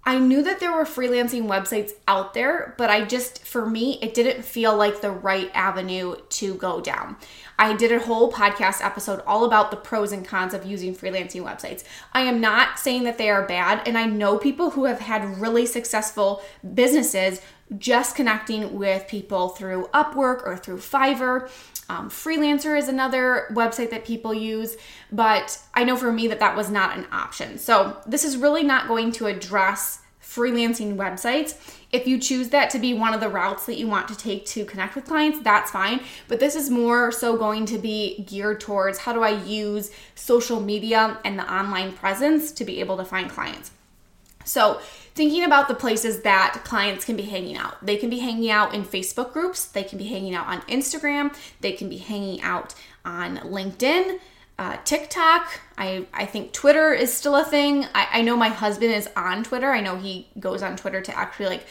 I 0.08 0.18
knew 0.18 0.42
that 0.42 0.60
there 0.60 0.72
were 0.72 0.84
freelancing 0.84 1.46
websites 1.46 1.92
out 2.06 2.34
there, 2.34 2.74
but 2.76 2.90
I 2.90 3.04
just, 3.04 3.44
for 3.44 3.64
me, 3.66 3.98
it 4.02 4.14
didn't 4.14 4.44
feel 4.44 4.76
like 4.76 5.00
the 5.00 5.10
right 5.10 5.50
avenue 5.54 6.16
to 6.28 6.54
go 6.54 6.80
down. 6.80 7.16
I 7.58 7.74
did 7.74 7.90
a 7.90 7.98
whole 7.98 8.32
podcast 8.32 8.84
episode 8.84 9.20
all 9.26 9.44
about 9.44 9.70
the 9.70 9.76
pros 9.76 10.12
and 10.12 10.26
cons 10.26 10.52
of 10.52 10.64
using 10.64 10.94
freelancing 10.94 11.42
websites. 11.42 11.82
I 12.12 12.22
am 12.22 12.40
not 12.40 12.78
saying 12.78 13.04
that 13.04 13.18
they 13.18 13.30
are 13.30 13.46
bad, 13.46 13.86
and 13.86 13.96
I 13.96 14.06
know 14.06 14.38
people 14.38 14.70
who 14.70 14.84
have 14.84 15.00
had 15.00 15.40
really 15.40 15.66
successful 15.66 16.42
businesses 16.74 17.40
just 17.78 18.14
connecting 18.14 18.78
with 18.78 19.08
people 19.08 19.48
through 19.50 19.88
Upwork 19.92 20.46
or 20.46 20.56
through 20.56 20.78
Fiverr. 20.78 21.50
Um, 21.88 22.10
Freelancer 22.10 22.76
is 22.76 22.88
another 22.88 23.46
website 23.52 23.90
that 23.90 24.04
people 24.04 24.34
use, 24.34 24.76
but 25.12 25.60
I 25.74 25.84
know 25.84 25.96
for 25.96 26.12
me 26.12 26.26
that 26.28 26.40
that 26.40 26.56
was 26.56 26.70
not 26.70 26.96
an 26.96 27.06
option. 27.12 27.58
So, 27.58 27.96
this 28.06 28.24
is 28.24 28.36
really 28.36 28.64
not 28.64 28.88
going 28.88 29.12
to 29.12 29.26
address 29.26 30.00
freelancing 30.20 30.96
websites. 30.96 31.54
If 31.92 32.06
you 32.06 32.18
choose 32.18 32.48
that 32.48 32.70
to 32.70 32.78
be 32.78 32.92
one 32.92 33.14
of 33.14 33.20
the 33.20 33.28
routes 33.28 33.66
that 33.66 33.78
you 33.78 33.86
want 33.86 34.08
to 34.08 34.16
take 34.16 34.44
to 34.46 34.64
connect 34.64 34.96
with 34.96 35.04
clients, 35.04 35.38
that's 35.40 35.70
fine. 35.70 36.00
But 36.28 36.40
this 36.40 36.56
is 36.56 36.68
more 36.68 37.12
so 37.12 37.36
going 37.36 37.64
to 37.66 37.78
be 37.78 38.24
geared 38.24 38.60
towards 38.60 38.98
how 38.98 39.12
do 39.12 39.22
I 39.22 39.42
use 39.44 39.92
social 40.14 40.60
media 40.60 41.18
and 41.24 41.38
the 41.38 41.50
online 41.50 41.92
presence 41.92 42.50
to 42.52 42.64
be 42.64 42.80
able 42.80 42.96
to 42.96 43.04
find 43.04 43.30
clients. 43.30 43.70
So, 44.44 44.80
thinking 45.16 45.44
about 45.44 45.66
the 45.66 45.74
places 45.74 46.20
that 46.20 46.60
clients 46.64 47.04
can 47.06 47.16
be 47.16 47.22
hanging 47.22 47.56
out. 47.56 47.84
They 47.84 47.96
can 47.96 48.10
be 48.10 48.18
hanging 48.18 48.50
out 48.50 48.74
in 48.74 48.84
Facebook 48.84 49.32
groups, 49.32 49.64
they 49.64 49.82
can 49.82 49.96
be 49.96 50.04
hanging 50.04 50.34
out 50.34 50.46
on 50.46 50.60
Instagram, 50.62 51.34
they 51.62 51.72
can 51.72 51.88
be 51.88 51.96
hanging 51.96 52.42
out 52.42 52.74
on 53.04 53.38
LinkedIn. 53.38 54.20
Uh, 54.58 54.76
TikTok, 54.84 55.60
I, 55.76 56.06
I 56.12 56.26
think 56.26 56.52
Twitter 56.52 56.92
is 56.92 57.12
still 57.12 57.36
a 57.36 57.44
thing. 57.44 57.84
I, 57.94 58.08
I 58.12 58.22
know 58.22 58.36
my 58.36 58.48
husband 58.48 58.92
is 58.92 59.08
on 59.16 59.42
Twitter. 59.42 59.70
I 59.70 59.80
know 59.80 59.96
he 59.96 60.28
goes 60.38 60.62
on 60.62 60.76
Twitter 60.76 61.00
to 61.00 61.18
actually 61.18 61.46
like 61.46 61.66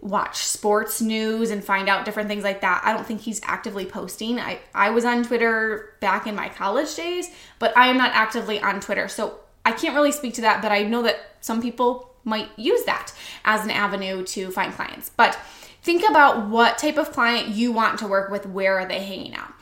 watch 0.00 0.44
sports 0.44 1.00
news 1.00 1.50
and 1.50 1.64
find 1.64 1.88
out 1.88 2.04
different 2.04 2.28
things 2.28 2.44
like 2.44 2.60
that. 2.60 2.82
I 2.84 2.92
don't 2.92 3.06
think 3.06 3.22
he's 3.22 3.40
actively 3.44 3.86
posting. 3.86 4.38
I, 4.38 4.60
I 4.74 4.90
was 4.90 5.04
on 5.04 5.24
Twitter 5.24 5.94
back 6.00 6.26
in 6.26 6.34
my 6.34 6.48
college 6.48 6.94
days, 6.94 7.30
but 7.58 7.76
I 7.76 7.88
am 7.88 7.96
not 7.96 8.12
actively 8.14 8.60
on 8.60 8.80
Twitter. 8.80 9.08
So 9.08 9.38
I 9.64 9.72
can't 9.72 9.94
really 9.94 10.12
speak 10.12 10.34
to 10.34 10.42
that, 10.42 10.60
but 10.60 10.70
I 10.70 10.82
know 10.82 11.02
that 11.02 11.36
some 11.40 11.62
people 11.62 12.13
might 12.24 12.50
use 12.56 12.84
that 12.84 13.12
as 13.44 13.64
an 13.64 13.70
avenue 13.70 14.24
to 14.24 14.50
find 14.50 14.72
clients. 14.72 15.10
But 15.10 15.38
think 15.82 16.08
about 16.08 16.48
what 16.48 16.78
type 16.78 16.96
of 16.96 17.12
client 17.12 17.48
you 17.48 17.72
want 17.72 17.98
to 18.00 18.06
work 18.06 18.30
with, 18.30 18.46
where 18.46 18.78
are 18.78 18.86
they 18.86 19.04
hanging 19.04 19.34
out? 19.34 19.52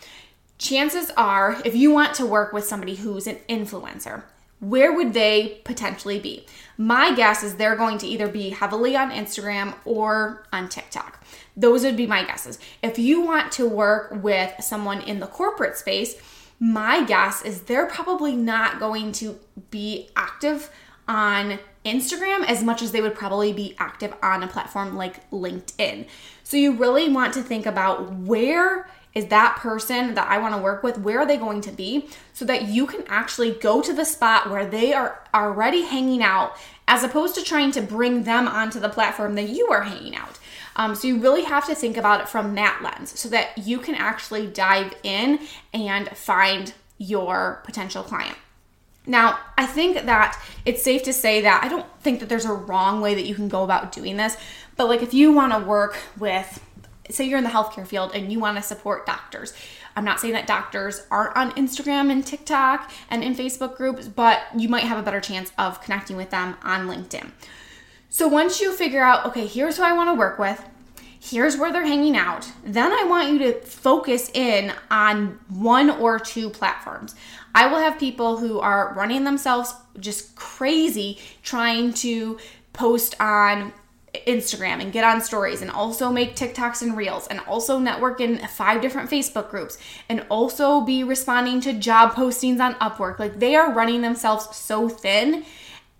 Chances 0.59 1.11
are, 1.17 1.61
if 1.65 1.75
you 1.75 1.91
want 1.91 2.15
to 2.15 2.27
work 2.27 2.53
with 2.53 2.65
somebody 2.65 2.95
who's 2.95 3.27
an 3.27 3.39
influencer, 3.49 4.23
where 4.61 4.93
would 4.93 5.13
they 5.13 5.61
potentially 5.65 6.21
be? 6.21 6.47
My 6.79 7.13
guess 7.15 7.43
is 7.43 7.57
they're 7.57 7.75
going 7.75 7.99
to 7.99 8.07
either 8.07 8.29
be 8.29 8.51
heavily 8.51 8.97
on 8.97 9.11
Instagram 9.11 9.75
or 9.85 10.47
on 10.53 10.69
TikTok. 10.69 11.25
Those 11.57 11.83
would 11.83 11.97
be 11.97 12.07
my 12.07 12.23
guesses. 12.23 12.61
If 12.81 12.97
you 12.97 13.21
want 13.23 13.51
to 13.53 13.69
work 13.69 14.23
with 14.23 14.55
someone 14.61 15.01
in 15.01 15.19
the 15.19 15.27
corporate 15.27 15.77
space, 15.77 16.15
my 16.61 17.03
guess 17.03 17.43
is 17.43 17.63
they're 17.63 17.87
probably 17.87 18.37
not 18.37 18.79
going 18.79 19.11
to 19.13 19.37
be 19.73 20.11
active 20.15 20.71
on 21.09 21.59
Instagram 21.85 22.45
as 22.47 22.63
much 22.63 22.83
as 22.83 22.93
they 22.93 23.01
would 23.01 23.15
probably 23.15 23.53
be 23.53 23.75
active 23.79 24.15
on 24.23 24.43
a 24.43 24.49
platform 24.49 24.97
like 24.97 25.29
LinkedIn. 25.31 26.07
So 26.45 26.57
you 26.57 26.77
really 26.77 27.09
want 27.09 27.35
to 27.35 27.43
think 27.43 27.67
about 27.67 28.13
where 28.13 28.89
is 29.15 29.27
that 29.27 29.57
person 29.57 30.15
that 30.15 30.29
I 30.29 30.39
want 30.39 30.55
to 30.55 30.61
work 30.61 30.83
with, 30.83 30.99
where 30.99 31.21
are 31.21 31.27
they 31.27 31.37
going 31.37 31.61
to 31.63 31.73
be 31.73 32.09
so 32.33 32.45
that 32.47 32.69
you 32.69 32.87
can 32.87 33.05
actually 33.09 33.51
go 33.51 33.83
to 33.83 33.93
the 33.93 34.05
spot 34.05 34.49
where 34.49 34.65
they 34.65 34.93
are 34.93 35.23
already 35.35 35.83
hanging 35.83 36.23
out 36.23 36.57
as 36.89 37.05
opposed 37.05 37.35
to 37.35 37.43
trying 37.43 37.73
to 37.73 37.83
bring 37.83 38.23
them 38.23 38.49
onto 38.49 38.81
the 38.81 38.89
platform 38.89 39.35
that 39.35 39.49
you 39.49 39.69
are 39.69 39.83
hanging 39.83 40.17
out. 40.17 40.39
Um, 40.77 40.95
so 40.95 41.09
you 41.09 41.21
really 41.21 41.45
have 41.45 41.67
to 41.67 41.75
think 41.75 41.97
about 41.97 42.23
it 42.23 42.29
from 42.29 42.55
that 42.55 42.81
lens 42.83 43.19
so 43.19 43.29
that 43.29 43.59
you 43.59 43.79
can 43.79 43.95
actually 43.95 44.47
dive 44.47 44.95
in 45.03 45.41
and 45.75 46.09
find 46.17 46.73
your 46.97 47.61
potential 47.65 48.03
client. 48.03 48.37
Now, 49.07 49.39
I 49.59 49.67
think 49.67 50.05
that 50.05 50.41
it's 50.65 50.83
safe 50.83 51.03
to 51.05 51.13
say 51.13 51.41
that 51.41 51.65
I 51.65 51.69
don't 51.69 51.87
think 52.01 52.21
that 52.21 52.29
there's 52.29 52.45
a 52.45 52.53
wrong 52.53 53.01
way 53.01 53.15
that 53.15 53.27
you 53.27 53.35
can 53.35 53.49
go 53.49 53.65
about 53.65 53.93
doing 53.93 54.17
this, 54.17 54.37
but 54.77 54.89
like 54.89 55.03
if 55.03 55.13
you 55.13 55.33
want 55.33 55.53
to 55.53 55.59
work 55.59 55.99
with, 56.19 56.65
say 57.11 57.25
you're 57.25 57.39
in 57.39 57.45
the 57.45 57.51
healthcare 57.51 57.87
field 57.87 58.13
and 58.15 58.33
you 58.33 58.39
want 58.39 58.57
to 58.57 58.63
support 58.63 59.05
doctors. 59.07 59.55
I'm 59.97 60.05
not 60.05 60.21
saying 60.21 60.35
that 60.35 60.47
doctors 60.47 61.05
aren't 61.11 61.37
on 61.37 61.51
Instagram 61.53 62.11
and 62.11 62.25
TikTok 62.25 62.91
and 63.11 63.23
in 63.23 63.35
Facebook 63.35 63.77
groups, 63.77 64.09
but 64.09 64.41
you 64.57 64.69
might 64.69 64.85
have 64.85 64.99
a 64.99 65.03
better 65.03 65.21
chance 65.21 65.53
of 65.59 65.83
connecting 65.83 66.17
with 66.17 66.31
them 66.31 66.57
on 66.63 66.87
LinkedIn. 66.87 67.33
So 68.09 68.29
once 68.29 68.61
you 68.61 68.73
figure 68.73 69.03
out, 69.03 69.27
okay, 69.27 69.47
here's 69.47 69.79
who 69.79 69.83
I 69.83 69.93
want 69.95 70.11
to 70.11 70.15
work 70.15 70.39
with, 70.39 70.65
here's 71.23 71.57
where 71.57 71.73
they're 71.73 71.87
hanging 71.87 72.17
out, 72.17 72.51
then 72.65 72.91
I 72.91 73.05
want 73.05 73.31
you 73.31 73.39
to 73.39 73.61
focus 73.61 74.29
in 74.35 74.73
on 74.91 75.39
one 75.49 75.89
or 75.89 76.19
two 76.19 76.51
platforms. 76.51 77.15
I 77.55 77.69
will 77.69 77.79
have 77.79 77.99
people 77.99 78.39
who 78.39 78.59
are 78.59 78.93
running 78.95 79.23
themselves 79.23 79.73
just 80.01 80.35
crazy 80.35 81.21
trying 81.43 81.93
to 81.95 82.39
post 82.73 83.15
on 83.21 83.73
Instagram 84.27 84.81
and 84.81 84.93
get 84.93 85.05
on 85.05 85.21
stories 85.21 85.63
and 85.63 85.71
also 85.71 86.11
make 86.11 86.35
TikToks 86.35 86.83
and 86.83 86.97
Reels 86.97 87.29
and 87.29 87.39
also 87.41 87.79
network 87.79 88.21
in 88.21 88.39
five 88.49 88.83
different 88.83 89.09
Facebook 89.09 89.49
groups 89.49 89.79
and 90.09 90.27
also 90.29 90.81
be 90.81 91.05
responding 91.05 91.61
to 91.61 91.73
job 91.73 92.13
postings 92.13 92.61
on 92.61 92.75
Upwork. 92.75 93.21
Like 93.21 93.39
they 93.39 93.55
are 93.55 93.73
running 93.73 94.03
themselves 94.03 94.55
so 94.57 94.89
thin 94.89 95.45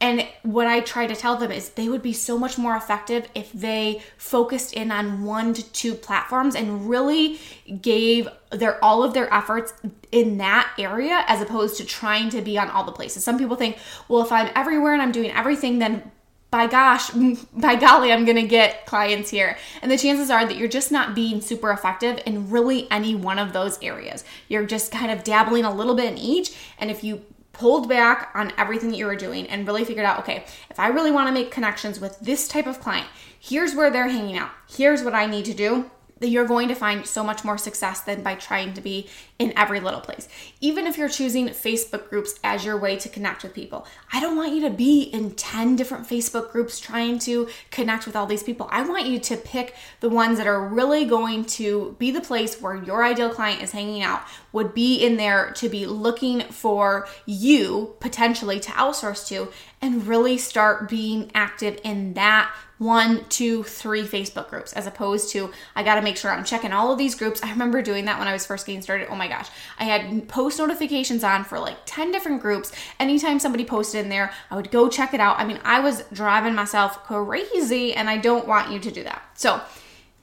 and 0.03 0.27
what 0.43 0.67
I 0.67 0.81
try 0.81 1.07
to 1.07 1.15
tell 1.15 1.37
them 1.37 1.53
is 1.53 1.71
they 1.71 1.89
would 1.89 2.03
be 2.03 2.13
so 2.13 2.37
much 2.37 2.59
more 2.59 2.75
effective 2.75 3.29
if 3.37 3.53
they 3.53 4.03
focused 4.17 4.73
in 4.73 4.91
on 4.91 5.23
one 5.25 5.55
to 5.55 5.73
two 5.73 5.95
platforms 5.95 6.57
and 6.57 6.91
really 6.91 7.39
gave 7.81 8.29
their 8.51 8.85
all 8.85 9.05
of 9.05 9.15
their 9.15 9.33
efforts 9.33 9.73
in 10.11 10.39
that 10.39 10.75
area 10.77 11.25
as 11.29 11.41
opposed 11.41 11.77
to 11.77 11.85
trying 11.85 12.31
to 12.31 12.43
be 12.43 12.59
on 12.59 12.69
all 12.69 12.83
the 12.83 12.91
places. 12.91 13.23
Some 13.23 13.39
people 13.39 13.55
think, 13.55 13.79
well, 14.09 14.23
if 14.23 14.33
I'm 14.33 14.51
everywhere 14.57 14.93
and 14.93 15.01
I'm 15.01 15.13
doing 15.13 15.31
everything, 15.31 15.79
then 15.79 16.11
by 16.51 16.67
gosh, 16.67 17.11
by 17.55 17.77
golly, 17.77 18.13
I'm 18.13 18.25
gonna 18.25 18.43
get 18.43 18.87
clients 18.87 19.31
here. 19.31 19.57
And 19.83 19.91
the 19.91 19.97
chances 19.97 20.31
are 20.31 20.45
that 20.45 20.57
you're 20.57 20.67
just 20.67 20.91
not 20.91 21.15
being 21.15 21.41
super 21.41 21.71
effective 21.71 22.21
in 22.27 22.51
really 22.51 22.91
any 22.91 23.15
one 23.15 23.39
of 23.39 23.53
those 23.53 23.81
areas. 23.83 24.25
You're 24.49 24.67
just 24.67 24.91
kind 24.91 25.13
of 25.13 25.23
dabbling 25.23 25.65
a 25.65 25.73
little 25.73 25.95
bit 25.95 26.07
in 26.07 26.19
each. 26.19 26.57
And 26.81 26.91
if 26.91 27.05
you 27.05 27.23
pulled 27.53 27.89
back 27.89 28.31
on 28.35 28.53
everything 28.57 28.91
that 28.91 28.97
you 28.97 29.07
were 29.07 29.17
doing 29.17 29.47
and 29.49 29.67
really 29.67 29.85
figured 29.85 30.07
out 30.07 30.21
okay, 30.21 30.45
if 30.71 30.79
I 30.79 30.89
really 30.89 31.11
want 31.11 31.29
to 31.29 31.35
make 31.35 31.51
connections 31.51 32.01
with 32.01 32.19
this 32.21 32.49
type 32.49 32.67
of 32.67 32.81
client, 32.81 33.07
here's 33.39 33.75
where 33.75 33.91
they're 33.91 34.09
hanging 34.09 34.37
out, 34.37 34.51
here's 34.69 35.03
what 35.03 35.15
I 35.15 35.27
need 35.27 35.45
to 35.47 35.55
do 35.55 35.91
you're 36.29 36.47
going 36.47 36.69
to 36.69 36.75
find 36.75 37.07
so 37.07 37.23
much 37.25 37.45
more 37.45 37.59
success 37.59 38.01
than 38.01 38.23
by 38.23 38.35
trying 38.35 38.75
to 38.75 38.81
be 38.81 39.09
in 39.39 39.53
every 39.57 39.81
little 39.81 40.01
place. 40.01 40.29
Even 40.61 40.87
if 40.87 40.97
you're 40.97 41.09
choosing 41.09 41.49
Facebook 41.49 42.09
groups 42.09 42.39
as 42.45 42.65
your 42.65 42.79
way 42.79 42.97
to 42.97 43.09
connect 43.09 43.43
with 43.43 43.55
people, 43.55 43.87
I 44.13 44.21
don't 44.21 44.37
want 44.37 44.53
you 44.53 44.61
to 44.63 44.71
be 44.71 45.03
in 45.03 45.33
10 45.33 45.77
different 45.77 46.07
Facebook 46.07 46.53
groups 46.53 46.79
trying 46.79 47.19
to 47.21 47.49
connect 47.71 48.07
with 48.07 48.15
all 48.15 48.27
these 48.27 48.43
people. 48.43 48.69
I 48.71 48.83
want 48.83 49.07
you 49.07 49.19
to 49.19 49.37
pick 49.37 49.75
the 50.01 50.09
ones 50.09 50.39
that 50.39 50.47
are 50.47 50.61
really 50.61 51.05
going 51.05 51.45
to 51.47 51.97
be 51.99 52.11
the 52.11 52.21
place 52.21 52.61
where 52.61 52.77
your 52.77 53.05
ideal 53.05 53.31
client 53.31 53.63
is 53.63 53.73
hanging 53.73 54.03
out, 54.03 54.23
would 54.53 54.75
be 54.75 54.97
in 54.97 55.17
there 55.17 55.51
to 55.53 55.69
be 55.69 55.87
looking 55.87 56.41
for 56.43 57.09
you 57.27 57.95
potentially 58.01 58.61
to 58.61 58.71
outsource 58.73 59.27
to, 59.29 59.49
and 59.81 60.07
really 60.07 60.39
start 60.39 60.89
being 60.89 61.31
active 61.35 61.81
in 61.83 62.15
that 62.15 62.55
one, 62.83 63.25
two, 63.29 63.63
three 63.63 64.03
Facebook 64.03 64.49
groups 64.49 64.73
as 64.73 64.87
opposed 64.87 65.31
to 65.31 65.51
I 65.77 65.83
got 65.83 65.97
to 65.97 66.03
make 66.03 66.17
sure 66.17 66.31
I'm 66.31 66.45
checking 66.45 66.73
all 66.73 66.93
of 66.93 66.99
these 66.99 67.15
groups. 67.15 67.43
I 67.43 67.51
remember 67.51 67.83
doing 67.83 68.05
that 68.07 68.19
when 68.19 68.29
I 68.29 68.33
was 68.33 68.45
first 68.45 68.67
getting 68.67 68.83
started. 68.83 69.09
Oh 69.11 69.17
my 69.17 69.29
gosh. 69.29 69.49
I 69.79 69.85
had 69.85 70.29
post 70.29 70.59
notifications 70.59 71.25
on 71.25 71.45
for 71.45 71.59
like 71.59 71.77
10 71.87 72.13
different 72.13 72.43
groups. 72.43 72.73
Anytime 72.99 73.39
somebody 73.39 73.65
posted 73.65 74.03
in 74.05 74.09
there, 74.09 74.33
I 74.51 74.57
would 74.57 74.71
go 74.71 74.89
check 74.89 75.15
it 75.15 75.21
out. 75.21 75.39
I 75.39 75.45
mean, 75.45 75.61
I 75.65 75.81
was 75.81 76.03
driving 76.13 76.55
myself 76.55 77.05
crazy 77.05 77.95
and 77.95 78.11
I 78.11 78.19
don't 78.19 78.47
want 78.47 78.73
you 78.73 78.79
to 78.81 78.91
do 78.91 79.05
that. 79.05 79.23
So, 79.35 79.61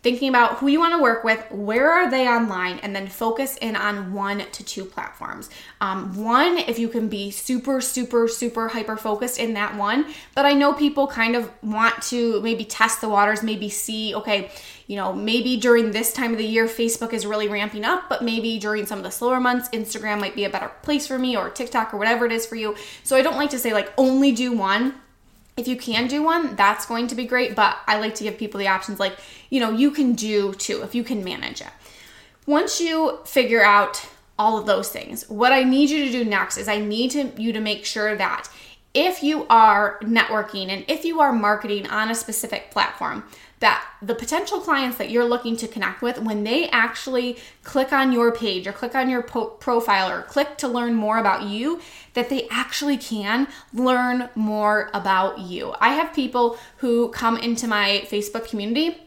thinking 0.02 0.30
about 0.30 0.58
who 0.58 0.68
you 0.68 0.80
want 0.80 0.94
to 0.94 1.02
work 1.02 1.24
with, 1.24 1.44
where 1.52 1.92
are 1.92 2.10
they 2.10 2.28
online, 2.28 2.80
and 2.80 2.96
then 2.96 3.08
focus 3.08 3.58
in 3.58 3.76
on 3.76 4.14
one 4.14 4.44
to 4.52 4.64
two 4.64 4.86
platforms. 4.86 5.50
Um, 5.82 6.16
one, 6.16 6.58
if 6.58 6.80
you 6.80 6.88
can 6.88 7.10
be 7.10 7.32
super, 7.32 7.82
super, 7.82 8.28
super 8.30 8.70
hyper 8.70 8.96
focused 8.96 9.40
in 9.40 9.54
that 9.56 9.76
one, 9.76 10.06
but 10.36 10.46
I 10.46 10.54
know 10.54 10.74
people 10.74 11.08
kind 11.08 11.36
of 11.36 11.52
want 11.62 12.02
to 12.04 12.42
maybe 12.42 12.64
test 12.64 13.02
the 13.02 13.10
waters, 13.10 13.44
maybe 13.44 13.68
see, 13.68 14.16
okay, 14.16 14.52
you 14.88 14.96
know, 14.96 15.14
maybe 15.14 15.58
during 15.58 15.92
this 15.92 16.14
time 16.14 16.32
of 16.32 16.38
the 16.38 16.46
year, 16.46 16.66
Facebook 16.66 17.12
is 17.14 17.26
really 17.26 17.50
ramping 17.50 17.84
up, 17.84 18.08
but 18.08 18.24
maybe 18.24 18.58
during 18.58 18.86
some 18.86 18.98
of 18.98 19.04
the 19.04 19.12
slower 19.12 19.40
months, 19.40 19.68
Instagram 19.70 20.20
might 20.20 20.34
be 20.34 20.46
a 20.46 20.50
better 20.50 20.72
place 20.82 21.06
for 21.08 21.20
me 21.20 21.36
or 21.36 21.50
TikTok 21.50 21.94
or 21.94 21.98
whatever 21.98 22.26
it 22.26 22.32
is 22.32 22.46
for 22.46 22.56
you. 22.56 22.76
So 23.04 23.16
I 23.18 23.22
don't 23.22 23.36
like 23.36 23.50
to 23.52 23.60
say 23.60 23.74
like 23.74 23.92
only 23.98 24.32
do 24.32 24.54
one 24.54 24.96
if 25.60 25.68
you 25.68 25.76
can 25.76 26.08
do 26.08 26.24
one, 26.24 26.56
that's 26.56 26.86
going 26.86 27.08
to 27.08 27.16
be 27.16 27.26
great, 27.26 27.56
but 27.56 27.78
I 27.86 28.00
like 28.00 28.16
to 28.16 28.24
give 28.24 28.38
people 28.38 28.60
the 28.60 28.70
options 28.70 29.00
like, 29.00 29.14
you 29.50 29.60
know, 29.60 29.72
you 29.72 29.92
can 29.92 30.14
do 30.14 30.54
too 30.54 30.82
if 30.82 30.96
you 30.96 31.04
can 31.04 31.24
manage 31.24 31.62
it. 31.62 31.72
Once 32.46 32.80
you 32.80 33.20
figure 33.26 33.64
out 33.64 34.08
all 34.38 34.58
of 34.58 34.66
those 34.66 34.90
things, 34.90 35.30
what 35.30 35.52
I 35.52 35.64
need 35.64 35.90
you 35.90 36.06
to 36.06 36.12
do 36.12 36.24
next 36.24 36.58
is 36.58 36.68
I 36.68 36.80
need 36.80 37.12
to, 37.12 37.32
you 37.42 37.54
to 37.54 37.60
make 37.60 37.86
sure 37.86 38.16
that 38.16 38.50
if 38.94 39.22
you 39.22 39.46
are 39.50 40.00
networking 40.02 40.70
and 40.70 40.84
if 40.88 41.06
you 41.06 41.20
are 41.20 41.32
marketing 41.32 41.88
on 41.88 42.10
a 42.10 42.16
specific 42.16 42.72
platform, 42.72 43.24
that 43.60 43.86
the 44.02 44.16
potential 44.16 44.62
clients 44.62 44.98
that 44.98 45.12
you're 45.12 45.26
looking 45.26 45.58
to 45.58 45.68
connect 45.68 46.02
with, 46.02 46.18
when 46.18 46.44
they 46.44 46.70
actually 46.70 47.38
click 47.64 47.92
on 47.92 48.12
your 48.12 48.32
page 48.32 48.66
or 48.66 48.72
click 48.72 48.96
on 48.96 49.10
your 49.10 49.22
po- 49.22 49.48
profile 49.48 50.10
or 50.10 50.24
click 50.24 50.58
to 50.58 50.68
learn 50.68 50.96
more 50.96 51.18
about 51.18 51.44
you, 51.44 51.80
that 52.14 52.30
they 52.30 52.48
actually 52.50 52.98
can 52.98 53.48
learn 53.74 54.30
more 54.34 54.90
about 54.94 55.40
you. 55.40 55.74
I 55.80 55.90
have 55.90 56.14
people 56.14 56.58
who 56.78 57.10
come 57.10 57.38
into 57.38 57.68
my 57.68 58.08
Facebook 58.10 58.50
community 58.50 58.98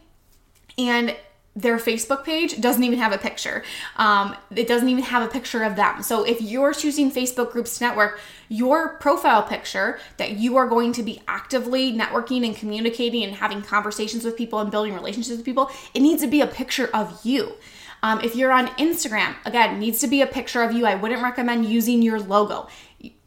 and 0.77 1.15
their 1.55 1.77
Facebook 1.77 2.23
page 2.23 2.59
doesn't 2.59 2.83
even 2.83 2.97
have 2.97 3.11
a 3.11 3.17
picture. 3.17 3.63
Um, 3.97 4.35
it 4.55 4.67
doesn't 4.67 4.89
even 4.89 5.03
have 5.03 5.21
a 5.21 5.27
picture 5.27 5.63
of 5.63 5.75
them. 5.75 6.01
So 6.01 6.23
if 6.23 6.41
you're 6.41 6.73
choosing 6.73 7.11
Facebook 7.11 7.51
groups 7.51 7.77
to 7.77 7.85
network, 7.85 8.19
your 8.49 8.97
profile 8.97 9.43
picture 9.43 9.99
that 10.17 10.31
you 10.37 10.57
are 10.57 10.67
going 10.67 10.93
to 10.93 11.03
be 11.03 11.21
actively 11.27 11.93
networking 11.93 12.43
and 12.43 12.55
communicating 12.55 13.23
and 13.23 13.35
having 13.35 13.61
conversations 13.61 14.25
with 14.25 14.35
people 14.35 14.59
and 14.59 14.71
building 14.71 14.95
relationships 14.95 15.37
with 15.37 15.45
people, 15.45 15.69
it 15.93 15.99
needs 15.99 16.23
to 16.23 16.27
be 16.27 16.41
a 16.41 16.47
picture 16.47 16.89
of 16.91 17.19
you. 17.23 17.53
Um, 18.01 18.19
if 18.19 18.35
you're 18.35 18.51
on 18.51 18.67
Instagram, 18.75 19.35
again, 19.45 19.79
needs 19.79 19.99
to 19.99 20.07
be 20.07 20.21
a 20.21 20.27
picture 20.27 20.61
of 20.61 20.73
you. 20.73 20.85
I 20.85 20.95
wouldn't 20.95 21.21
recommend 21.21 21.65
using 21.65 22.01
your 22.01 22.19
logo 22.19 22.67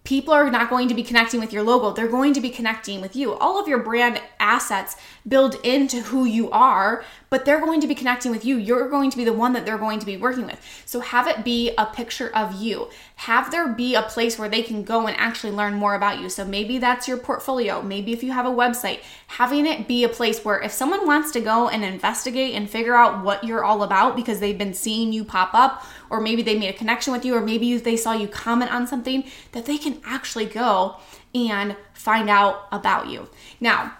people 0.07 0.33
are 0.33 0.49
not 0.49 0.71
going 0.71 0.87
to 0.89 0.95
be 0.95 1.03
connecting 1.03 1.41
with 1.41 1.53
your 1.53 1.65
logo. 1.65 1.93
They're 1.93 2.07
going 2.07 2.33
to 2.35 2.41
be 2.41 2.49
connecting 2.49 3.01
with 3.01 3.17
you. 3.17 3.35
All 3.35 3.61
of 3.61 3.67
your 3.67 3.81
brand 3.81 4.23
assets 4.39 4.97
build 5.27 5.57
into 5.65 6.01
who 6.01 6.25
you 6.25 6.49
are, 6.53 7.05
but 7.29 7.45
they're 7.45 7.61
going 7.61 7.81
to 7.81 7.89
be 7.89 7.95
connecting 7.95 8.31
with 8.31 8.45
you. 8.45 8.57
You're 8.57 8.89
going 8.89 9.11
to 9.11 9.17
be 9.17 9.25
the 9.25 9.33
one 9.33 9.53
that 9.55 9.67
they're 9.67 9.77
going 9.77 9.99
to 9.99 10.07
be 10.07 10.17
working 10.17 10.47
with. 10.47 10.61
So 10.87 11.01
have 11.01 11.27
it 11.27 11.45
be 11.45 11.73
a 11.77 11.87
picture 11.87 12.31
of 12.35 12.63
you. 12.63 12.89
Have 13.17 13.51
there 13.51 13.67
be 13.67 13.97
a 13.97 14.03
place 14.03 14.39
where 14.39 14.49
they 14.49 14.63
can 14.63 14.85
go 14.85 15.09
and 15.09 15.17
actually 15.19 15.53
learn 15.53 15.75
more 15.75 15.97
about 15.97 16.21
you. 16.21 16.29
So 16.29 16.45
maybe 16.45 16.79
that's 16.79 17.09
your 17.09 17.17
portfolio. 17.17 17.83
Maybe 17.83 18.13
if 18.13 18.23
you 18.23 18.31
have 18.31 18.47
a 18.47 18.51
website, 18.51 19.01
having 19.27 19.67
it 19.67 19.89
be 19.89 20.05
a 20.05 20.09
place 20.09 20.45
where 20.45 20.63
if 20.63 20.71
someone 20.71 21.05
wants 21.05 21.33
to 21.33 21.41
go 21.41 21.69
and 21.69 21.83
investigate 21.85 22.55
and 22.55 22.71
figure 22.71 22.95
out 22.95 23.25
what 23.25 23.43
you're 23.43 23.65
all 23.65 23.83
about 23.83 24.15
because 24.15 24.39
they've 24.39 24.59
been 24.59 24.75
seeing 24.75 25.13
you 25.13 25.25
pop 25.25 25.53
up, 25.53 25.85
or 26.11 26.21
maybe 26.21 26.43
they 26.43 26.57
made 26.57 26.69
a 26.69 26.79
connection 26.79 27.13
with 27.13 27.25
you, 27.25 27.35
or 27.35 27.41
maybe 27.41 27.77
they 27.79 27.97
saw 27.97 28.13
you 28.13 28.29
comment 28.29 28.73
on 28.73 28.87
something, 28.87 29.25
that 29.51 29.67
they 29.67 29.79
can 29.79 29.96
actually 30.05 30.47
go 30.47 30.97
and 31.35 31.77
find 31.93 32.31
out 32.31 32.67
about 32.73 33.09
you. 33.09 33.29
Now, 33.61 33.97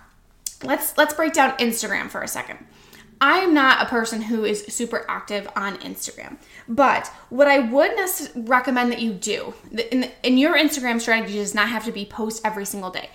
let's 0.63 0.97
let's 0.97 1.15
break 1.15 1.33
down 1.33 1.57
Instagram 1.59 2.09
for 2.09 2.23
a 2.23 2.29
second. 2.29 2.59
I 3.21 3.39
am 3.39 3.55
not 3.55 3.81
a 3.81 3.89
person 3.89 4.21
who 4.23 4.45
is 4.45 4.67
super 4.69 5.07
active 5.09 5.49
on 5.57 5.79
Instagram, 5.79 6.37
but 6.69 7.11
what 7.31 7.49
I 7.49 7.61
would 7.61 7.93
recommend 8.35 8.93
that 8.93 9.01
you 9.01 9.13
do 9.15 9.55
in, 9.91 10.11
in 10.23 10.37
your 10.37 10.57
Instagram 10.57 11.01
strategy 11.01 11.35
does 11.35 11.55
not 11.55 11.71
have 11.71 11.85
to 11.87 11.93
be 11.93 12.05
post 12.05 12.43
every 12.45 12.67
single 12.67 12.91
day. 12.91 13.09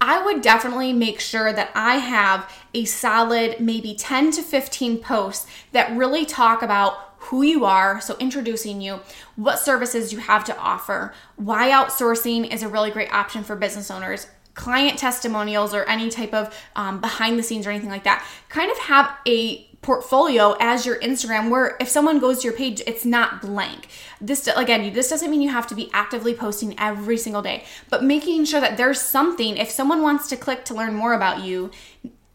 I 0.00 0.24
would 0.24 0.42
definitely 0.42 0.92
make 0.92 1.20
sure 1.20 1.52
that 1.52 1.70
I 1.74 1.96
have 1.96 2.50
a 2.74 2.86
solid 2.86 3.60
maybe 3.60 3.94
10 3.94 4.32
to 4.32 4.42
15 4.42 4.98
posts 4.98 5.46
that 5.70 5.96
really 5.96 6.24
talk 6.24 6.62
about 6.62 7.11
who 7.22 7.42
you 7.42 7.64
are, 7.64 8.00
so 8.00 8.16
introducing 8.18 8.80
you, 8.80 9.00
what 9.36 9.58
services 9.58 10.12
you 10.12 10.18
have 10.18 10.44
to 10.44 10.58
offer, 10.58 11.14
why 11.36 11.70
outsourcing 11.70 12.52
is 12.52 12.62
a 12.62 12.68
really 12.68 12.90
great 12.90 13.12
option 13.12 13.44
for 13.44 13.54
business 13.54 13.90
owners, 13.90 14.26
client 14.54 14.98
testimonials, 14.98 15.72
or 15.72 15.84
any 15.84 16.10
type 16.10 16.34
of 16.34 16.54
um, 16.76 17.00
behind 17.00 17.38
the 17.38 17.42
scenes 17.42 17.66
or 17.66 17.70
anything 17.70 17.90
like 17.90 18.04
that. 18.04 18.26
Kind 18.48 18.70
of 18.70 18.78
have 18.78 19.16
a 19.26 19.66
portfolio 19.82 20.56
as 20.60 20.86
your 20.86 20.98
Instagram 21.00 21.50
where 21.50 21.76
if 21.80 21.88
someone 21.88 22.20
goes 22.20 22.40
to 22.40 22.44
your 22.44 22.56
page 22.56 22.80
it's 22.86 23.04
not 23.04 23.40
blank. 23.40 23.88
This 24.20 24.46
again, 24.46 24.92
this 24.92 25.10
doesn't 25.10 25.28
mean 25.30 25.42
you 25.42 25.50
have 25.50 25.66
to 25.68 25.74
be 25.74 25.90
actively 25.92 26.34
posting 26.34 26.78
every 26.78 27.18
single 27.18 27.42
day, 27.42 27.64
but 27.90 28.04
making 28.04 28.44
sure 28.44 28.60
that 28.60 28.76
there's 28.76 29.00
something 29.00 29.56
if 29.56 29.70
someone 29.70 30.02
wants 30.02 30.28
to 30.28 30.36
click 30.36 30.64
to 30.66 30.74
learn 30.74 30.94
more 30.94 31.14
about 31.14 31.42
you, 31.42 31.72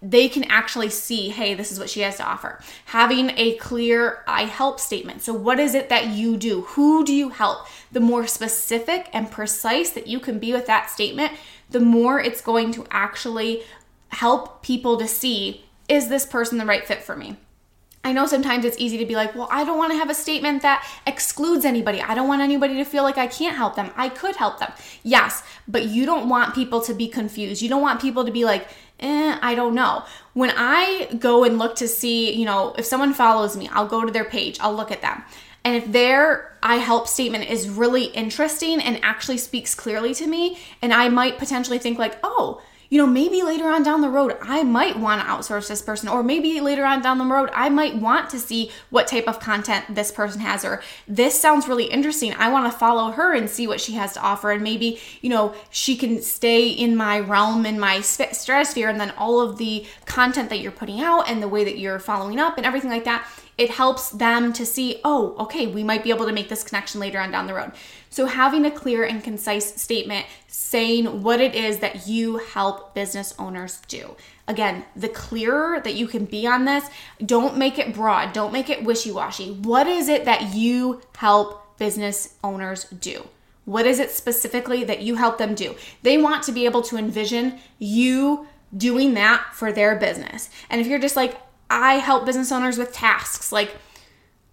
they 0.01 0.29
can 0.29 0.43
actually 0.45 0.89
see, 0.89 1.29
hey, 1.29 1.55
this 1.55 1.71
is 1.71 1.79
what 1.79 1.89
she 1.89 2.01
has 2.01 2.17
to 2.17 2.25
offer. 2.25 2.59
Having 2.85 3.31
a 3.35 3.55
clear 3.55 4.23
I 4.27 4.43
help 4.43 4.79
statement. 4.79 5.23
So, 5.23 5.33
what 5.33 5.59
is 5.59 5.73
it 5.73 5.89
that 5.89 6.07
you 6.07 6.37
do? 6.37 6.61
Who 6.61 7.03
do 7.03 7.13
you 7.13 7.29
help? 7.29 7.65
The 7.91 7.99
more 7.99 8.27
specific 8.27 9.09
and 9.11 9.31
precise 9.31 9.89
that 9.91 10.07
you 10.07 10.19
can 10.19 10.37
be 10.37 10.53
with 10.53 10.67
that 10.67 10.89
statement, 10.89 11.33
the 11.69 11.79
more 11.79 12.19
it's 12.19 12.41
going 12.41 12.71
to 12.73 12.85
actually 12.91 13.63
help 14.09 14.61
people 14.61 14.97
to 14.97 15.07
see 15.07 15.63
is 15.89 16.09
this 16.09 16.25
person 16.25 16.57
the 16.57 16.65
right 16.65 16.85
fit 16.85 17.01
for 17.01 17.15
me? 17.15 17.37
I 18.03 18.13
know 18.13 18.25
sometimes 18.25 18.63
it's 18.63 18.77
easy 18.77 18.97
to 18.99 19.05
be 19.05 19.15
like, 19.15 19.35
well, 19.35 19.49
I 19.51 19.65
don't 19.65 19.77
want 19.77 19.91
to 19.91 19.97
have 19.97 20.09
a 20.09 20.13
statement 20.13 20.61
that 20.61 20.87
excludes 21.05 21.65
anybody. 21.65 22.01
I 22.01 22.15
don't 22.15 22.27
want 22.27 22.41
anybody 22.41 22.75
to 22.75 22.85
feel 22.85 23.03
like 23.03 23.17
I 23.17 23.27
can't 23.27 23.57
help 23.57 23.75
them. 23.75 23.91
I 23.97 24.07
could 24.07 24.37
help 24.37 24.59
them. 24.59 24.71
Yes, 25.03 25.43
but 25.67 25.85
you 25.87 26.05
don't 26.05 26.29
want 26.29 26.55
people 26.55 26.79
to 26.81 26.93
be 26.93 27.09
confused. 27.09 27.61
You 27.61 27.67
don't 27.67 27.81
want 27.81 27.99
people 27.99 28.23
to 28.23 28.31
be 28.31 28.45
like, 28.45 28.67
eh, 28.99 29.37
I 29.41 29.55
don't 29.55 29.75
know. 29.75 30.03
When 30.33 30.51
I 30.55 31.07
go 31.19 31.43
and 31.43 31.57
look 31.57 31.75
to 31.77 31.87
see, 31.87 32.33
you 32.33 32.45
know, 32.45 32.73
if 32.77 32.85
someone 32.85 33.13
follows 33.13 33.55
me, 33.57 33.69
I'll 33.71 33.87
go 33.87 34.05
to 34.05 34.11
their 34.11 34.25
page, 34.25 34.59
I'll 34.59 34.75
look 34.75 34.91
at 34.91 35.01
them. 35.01 35.23
And 35.63 35.75
if 35.75 35.91
their 35.91 36.57
I 36.63 36.77
help 36.77 37.07
statement 37.07 37.49
is 37.49 37.69
really 37.69 38.05
interesting 38.05 38.81
and 38.81 38.99
actually 39.03 39.37
speaks 39.37 39.75
clearly 39.75 40.13
to 40.15 40.27
me, 40.27 40.57
and 40.81 40.93
I 40.93 41.09
might 41.09 41.37
potentially 41.37 41.77
think, 41.77 41.99
like, 41.99 42.17
oh, 42.23 42.61
you 42.89 42.97
know, 42.97 43.07
maybe 43.07 43.41
later 43.43 43.67
on 43.67 43.83
down 43.83 44.01
the 44.01 44.09
road, 44.09 44.37
I 44.41 44.63
might 44.63 44.97
want 44.97 45.21
to 45.21 45.27
outsource 45.27 45.67
this 45.67 45.81
person, 45.81 46.09
or 46.09 46.23
maybe 46.23 46.59
later 46.61 46.85
on 46.85 47.01
down 47.01 47.17
the 47.17 47.25
road, 47.25 47.49
I 47.53 47.69
might 47.69 47.95
want 47.95 48.29
to 48.31 48.39
see 48.39 48.71
what 48.89 49.07
type 49.07 49.27
of 49.27 49.39
content 49.39 49.85
this 49.89 50.11
person 50.11 50.41
has, 50.41 50.63
or 50.63 50.81
this 51.07 51.39
sounds 51.39 51.67
really 51.67 51.85
interesting. 51.85 52.33
I 52.33 52.49
want 52.49 52.71
to 52.71 52.77
follow 52.77 53.11
her 53.11 53.33
and 53.33 53.49
see 53.49 53.67
what 53.67 53.81
she 53.81 53.93
has 53.93 54.13
to 54.13 54.21
offer, 54.21 54.51
and 54.51 54.63
maybe, 54.63 54.99
you 55.21 55.29
know, 55.29 55.53
she 55.69 55.95
can 55.95 56.21
stay 56.21 56.69
in 56.69 56.95
my 56.95 57.19
realm, 57.19 57.65
in 57.65 57.79
my 57.79 58.01
stratosphere, 58.01 58.89
and 58.89 58.99
then 58.99 59.11
all 59.17 59.41
of 59.41 59.57
the 59.57 59.85
content 60.05 60.49
that 60.49 60.59
you're 60.59 60.71
putting 60.71 61.01
out 61.01 61.29
and 61.29 61.41
the 61.41 61.47
way 61.47 61.63
that 61.63 61.77
you're 61.77 61.99
following 61.99 62.39
up 62.39 62.57
and 62.57 62.65
everything 62.65 62.89
like 62.89 63.03
that 63.03 63.27
it 63.57 63.71
helps 63.71 64.09
them 64.09 64.53
to 64.53 64.65
see, 64.65 65.01
oh, 65.03 65.35
okay, 65.39 65.65
we 65.65 65.83
might 65.83 66.03
be 66.03 66.11
able 66.11 66.27
to 66.27 66.31
make 66.31 66.49
this 66.49 66.63
connection 66.63 66.99
later 66.99 67.19
on 67.19 67.31
down 67.31 67.47
the 67.47 67.53
road. 67.53 67.71
So, 68.09 68.27
having 68.27 68.65
a 68.65 68.71
clear 68.71 69.03
and 69.03 69.23
concise 69.23 69.81
statement 69.81 70.25
saying 70.47 71.23
what 71.23 71.41
it 71.41 71.55
is 71.55 71.79
that 71.79 72.07
you 72.07 72.37
help 72.37 72.93
business 72.93 73.33
owners 73.39 73.81
do. 73.87 74.15
Again, 74.47 74.85
the 74.95 75.09
clearer 75.09 75.79
that 75.81 75.95
you 75.95 76.07
can 76.07 76.25
be 76.25 76.47
on 76.47 76.65
this, 76.65 76.85
don't 77.25 77.57
make 77.57 77.79
it 77.79 77.93
broad, 77.93 78.31
don't 78.31 78.53
make 78.53 78.69
it 78.69 78.83
wishy 78.83 79.11
washy. 79.11 79.51
What 79.51 79.87
is 79.87 80.07
it 80.07 80.25
that 80.25 80.53
you 80.53 81.01
help 81.15 81.77
business 81.77 82.35
owners 82.43 82.85
do? 82.85 83.27
What 83.65 83.85
is 83.85 83.99
it 83.99 84.11
specifically 84.11 84.83
that 84.85 85.01
you 85.01 85.15
help 85.15 85.37
them 85.37 85.53
do? 85.53 85.75
They 86.01 86.17
want 86.17 86.43
to 86.43 86.51
be 86.51 86.65
able 86.65 86.81
to 86.83 86.97
envision 86.97 87.59
you 87.79 88.47
doing 88.75 89.13
that 89.15 89.45
for 89.53 89.71
their 89.71 89.95
business. 89.95 90.49
And 90.69 90.79
if 90.79 90.87
you're 90.87 90.99
just 90.99 91.15
like, 91.15 91.37
I 91.69 91.95
help 91.95 92.25
business 92.25 92.51
owners 92.51 92.77
with 92.77 92.93
tasks, 92.93 93.51
like, 93.51 93.75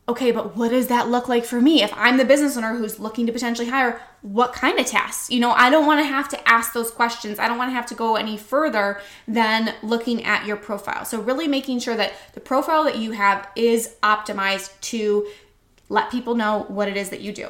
okay, 0.08 0.32
but 0.32 0.56
what 0.56 0.70
does 0.70 0.88
that 0.88 1.08
look 1.08 1.28
like 1.28 1.44
for 1.44 1.60
me? 1.60 1.82
If 1.82 1.92
I'm 1.94 2.18
the 2.18 2.24
business 2.24 2.56
owner 2.56 2.76
who's 2.76 2.98
looking 3.00 3.26
to 3.26 3.32
potentially 3.32 3.68
hire, 3.68 4.00
what 4.22 4.52
kind 4.52 4.78
of 4.78 4.86
tasks? 4.86 5.30
You 5.30 5.40
know, 5.40 5.52
I 5.52 5.70
don't 5.70 5.86
want 5.86 6.00
to 6.00 6.04
have 6.04 6.28
to 6.30 6.48
ask 6.48 6.72
those 6.72 6.90
questions. 6.90 7.38
I 7.38 7.48
don't 7.48 7.56
want 7.56 7.70
to 7.70 7.74
have 7.74 7.86
to 7.86 7.94
go 7.94 8.16
any 8.16 8.36
further 8.36 9.00
than 9.26 9.74
looking 9.82 10.24
at 10.24 10.46
your 10.46 10.56
profile. 10.56 11.04
So, 11.04 11.20
really 11.20 11.48
making 11.48 11.78
sure 11.78 11.96
that 11.96 12.12
the 12.34 12.40
profile 12.40 12.84
that 12.84 12.98
you 12.98 13.12
have 13.12 13.48
is 13.56 13.96
optimized 14.02 14.78
to 14.82 15.26
let 15.88 16.10
people 16.10 16.34
know 16.34 16.64
what 16.68 16.88
it 16.88 16.96
is 16.96 17.10
that 17.10 17.20
you 17.20 17.32
do. 17.32 17.48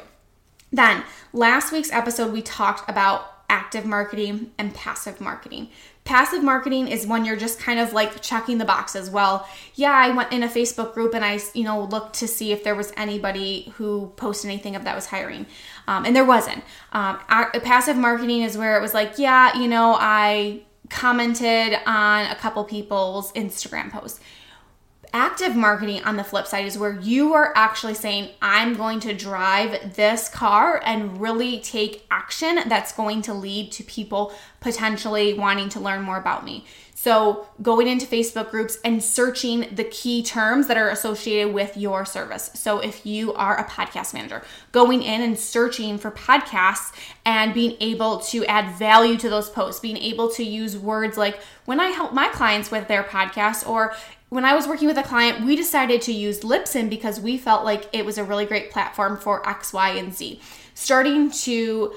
Then, 0.71 1.03
last 1.33 1.71
week's 1.71 1.91
episode, 1.91 2.31
we 2.31 2.41
talked 2.41 2.89
about 2.89 3.31
active 3.49 3.85
marketing 3.85 4.51
and 4.57 4.73
passive 4.73 5.21
marketing. 5.21 5.69
Passive 6.05 6.43
marketing 6.43 6.87
is 6.87 7.07
when 7.07 7.25
you're 7.25 7.35
just 7.35 7.59
kind 7.59 7.79
of 7.79 7.91
like 7.91 8.21
checking 8.21 8.59
the 8.59 8.65
boxes. 8.65 9.09
Well, 9.09 9.47
yeah, 9.73 9.91
I 9.91 10.11
went 10.11 10.31
in 10.31 10.43
a 10.43 10.47
Facebook 10.47 10.93
group 10.93 11.15
and 11.15 11.25
I, 11.25 11.39
you 11.55 11.63
know, 11.63 11.85
looked 11.85 12.19
to 12.19 12.27
see 12.27 12.51
if 12.51 12.63
there 12.63 12.75
was 12.75 12.93
anybody 12.95 13.73
who 13.75 14.13
posted 14.15 14.51
anything 14.51 14.75
of 14.75 14.83
that 14.83 14.95
was 14.95 15.07
hiring, 15.07 15.47
um, 15.87 16.05
and 16.05 16.15
there 16.15 16.23
wasn't. 16.23 16.63
Um, 16.93 17.19
passive 17.27 17.97
marketing 17.97 18.43
is 18.43 18.55
where 18.55 18.77
it 18.77 18.81
was 18.81 18.93
like, 18.93 19.17
yeah, 19.17 19.57
you 19.57 19.67
know, 19.67 19.97
I 19.99 20.61
commented 20.89 21.79
on 21.87 22.29
a 22.29 22.35
couple 22.35 22.63
people's 22.63 23.31
Instagram 23.33 23.91
posts 23.91 24.19
active 25.15 25.55
marketing 25.55 26.03
on 26.03 26.17
the 26.17 26.23
flip 26.25 26.45
side 26.45 26.65
is 26.65 26.77
where 26.77 26.99
you 26.99 27.33
are 27.33 27.53
actually 27.55 27.93
saying, 27.93 28.29
I'm 28.41 28.75
going 28.75 28.99
to 28.99 29.13
drive 29.13 29.95
this 29.95 30.27
car 30.27 30.81
and 30.83 31.21
really 31.21 31.59
take 31.61 32.05
action 32.11 32.59
that's 32.67 32.91
going 32.91 33.21
to 33.23 33.33
lead 33.33 33.71
to 33.71 33.83
people 33.83 34.33
potentially 34.59 35.33
wanting 35.33 35.69
to 35.69 35.79
learn 35.79 36.01
more 36.01 36.17
about 36.17 36.43
me. 36.43 36.65
So, 36.97 37.45
going 37.61 37.87
into 37.87 38.07
Facebook 38.07 38.49
groups 38.49 38.79
and 38.83 39.03
searching 39.03 39.67
the 39.75 39.83
key 39.83 40.23
terms 40.23 40.67
that 40.67 40.77
are 40.77 40.89
associated 40.89 41.53
with 41.53 41.77
your 41.77 42.03
service. 42.03 42.49
So, 42.55 42.79
if 42.79 43.05
you 43.05 43.31
are 43.33 43.59
a 43.59 43.63
podcast 43.65 44.13
manager, 44.15 44.41
going 44.71 45.03
in 45.03 45.21
and 45.21 45.37
searching 45.37 45.99
for 45.99 46.09
podcasts 46.09 46.93
and 47.23 47.53
being 47.53 47.77
able 47.79 48.21
to 48.21 48.43
add 48.45 48.75
value 48.77 49.17
to 49.17 49.29
those 49.29 49.51
posts, 49.51 49.79
being 49.81 49.97
able 49.97 50.31
to 50.31 50.43
use 50.43 50.77
words 50.77 51.15
like 51.15 51.39
when 51.65 51.79
I 51.79 51.89
help 51.89 52.13
my 52.13 52.29
clients 52.29 52.71
with 52.71 52.87
their 52.87 53.03
podcasts, 53.03 53.67
or 53.67 53.93
when 54.35 54.45
I 54.45 54.53
was 54.53 54.67
working 54.67 54.87
with 54.87 54.97
a 54.97 55.03
client, 55.03 55.45
we 55.45 55.55
decided 55.55 56.01
to 56.03 56.11
use 56.11 56.41
Libsyn 56.41 56.89
because 56.89 57.19
we 57.19 57.37
felt 57.37 57.63
like 57.63 57.89
it 57.93 58.05
was 58.05 58.17
a 58.17 58.23
really 58.23 58.45
great 58.45 58.69
platform 58.69 59.17
for 59.17 59.47
X, 59.47 59.71
Y, 59.71 59.91
and 59.91 60.13
Z. 60.13 60.41
Starting 60.73 61.31
to 61.31 61.95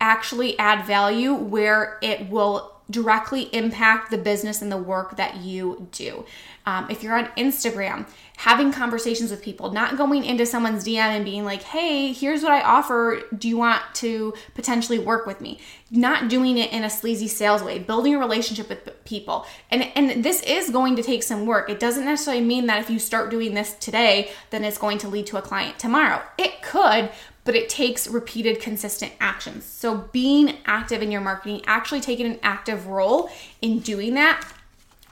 actually 0.00 0.58
add 0.58 0.86
value 0.86 1.34
where 1.34 1.98
it 2.00 2.30
will 2.30 2.79
directly 2.90 3.42
impact 3.54 4.10
the 4.10 4.18
business 4.18 4.62
and 4.62 4.70
the 4.70 4.76
work 4.76 5.16
that 5.16 5.36
you 5.36 5.88
do. 5.92 6.24
Um, 6.66 6.90
if 6.90 7.02
you're 7.02 7.16
on 7.16 7.26
Instagram, 7.38 8.06
having 8.36 8.70
conversations 8.70 9.30
with 9.30 9.42
people, 9.42 9.72
not 9.72 9.96
going 9.96 10.24
into 10.24 10.44
someone's 10.44 10.84
DM 10.84 10.98
and 10.98 11.24
being 11.24 11.44
like, 11.44 11.62
hey, 11.62 12.12
here's 12.12 12.42
what 12.42 12.52
I 12.52 12.62
offer. 12.62 13.22
Do 13.36 13.48
you 13.48 13.56
want 13.56 13.82
to 13.94 14.34
potentially 14.54 14.98
work 14.98 15.26
with 15.26 15.40
me? 15.40 15.58
Not 15.90 16.28
doing 16.28 16.58
it 16.58 16.70
in 16.72 16.84
a 16.84 16.90
sleazy 16.90 17.28
sales 17.28 17.62
way, 17.62 17.78
building 17.78 18.14
a 18.14 18.18
relationship 18.18 18.68
with 18.68 19.04
people. 19.04 19.46
And, 19.70 19.84
and 19.94 20.22
this 20.22 20.42
is 20.42 20.70
going 20.70 20.96
to 20.96 21.02
take 21.02 21.22
some 21.22 21.46
work. 21.46 21.68
It 21.68 21.80
doesn't 21.80 22.04
necessarily 22.04 22.44
mean 22.44 22.66
that 22.66 22.80
if 22.80 22.90
you 22.90 22.98
start 22.98 23.30
doing 23.30 23.54
this 23.54 23.74
today, 23.74 24.30
then 24.50 24.64
it's 24.64 24.78
going 24.78 24.98
to 24.98 25.08
lead 25.08 25.26
to 25.26 25.38
a 25.38 25.42
client 25.42 25.78
tomorrow. 25.78 26.22
It 26.38 26.62
could, 26.62 27.10
but 27.44 27.54
it 27.54 27.68
takes 27.68 28.06
repeated, 28.06 28.60
consistent 28.60 29.12
actions. 29.20 29.64
So, 29.64 30.08
being 30.12 30.58
active 30.66 31.02
in 31.02 31.10
your 31.10 31.20
marketing, 31.20 31.62
actually 31.66 32.00
taking 32.00 32.26
an 32.26 32.38
active 32.42 32.86
role 32.86 33.30
in 33.62 33.80
doing 33.80 34.14
that, 34.14 34.46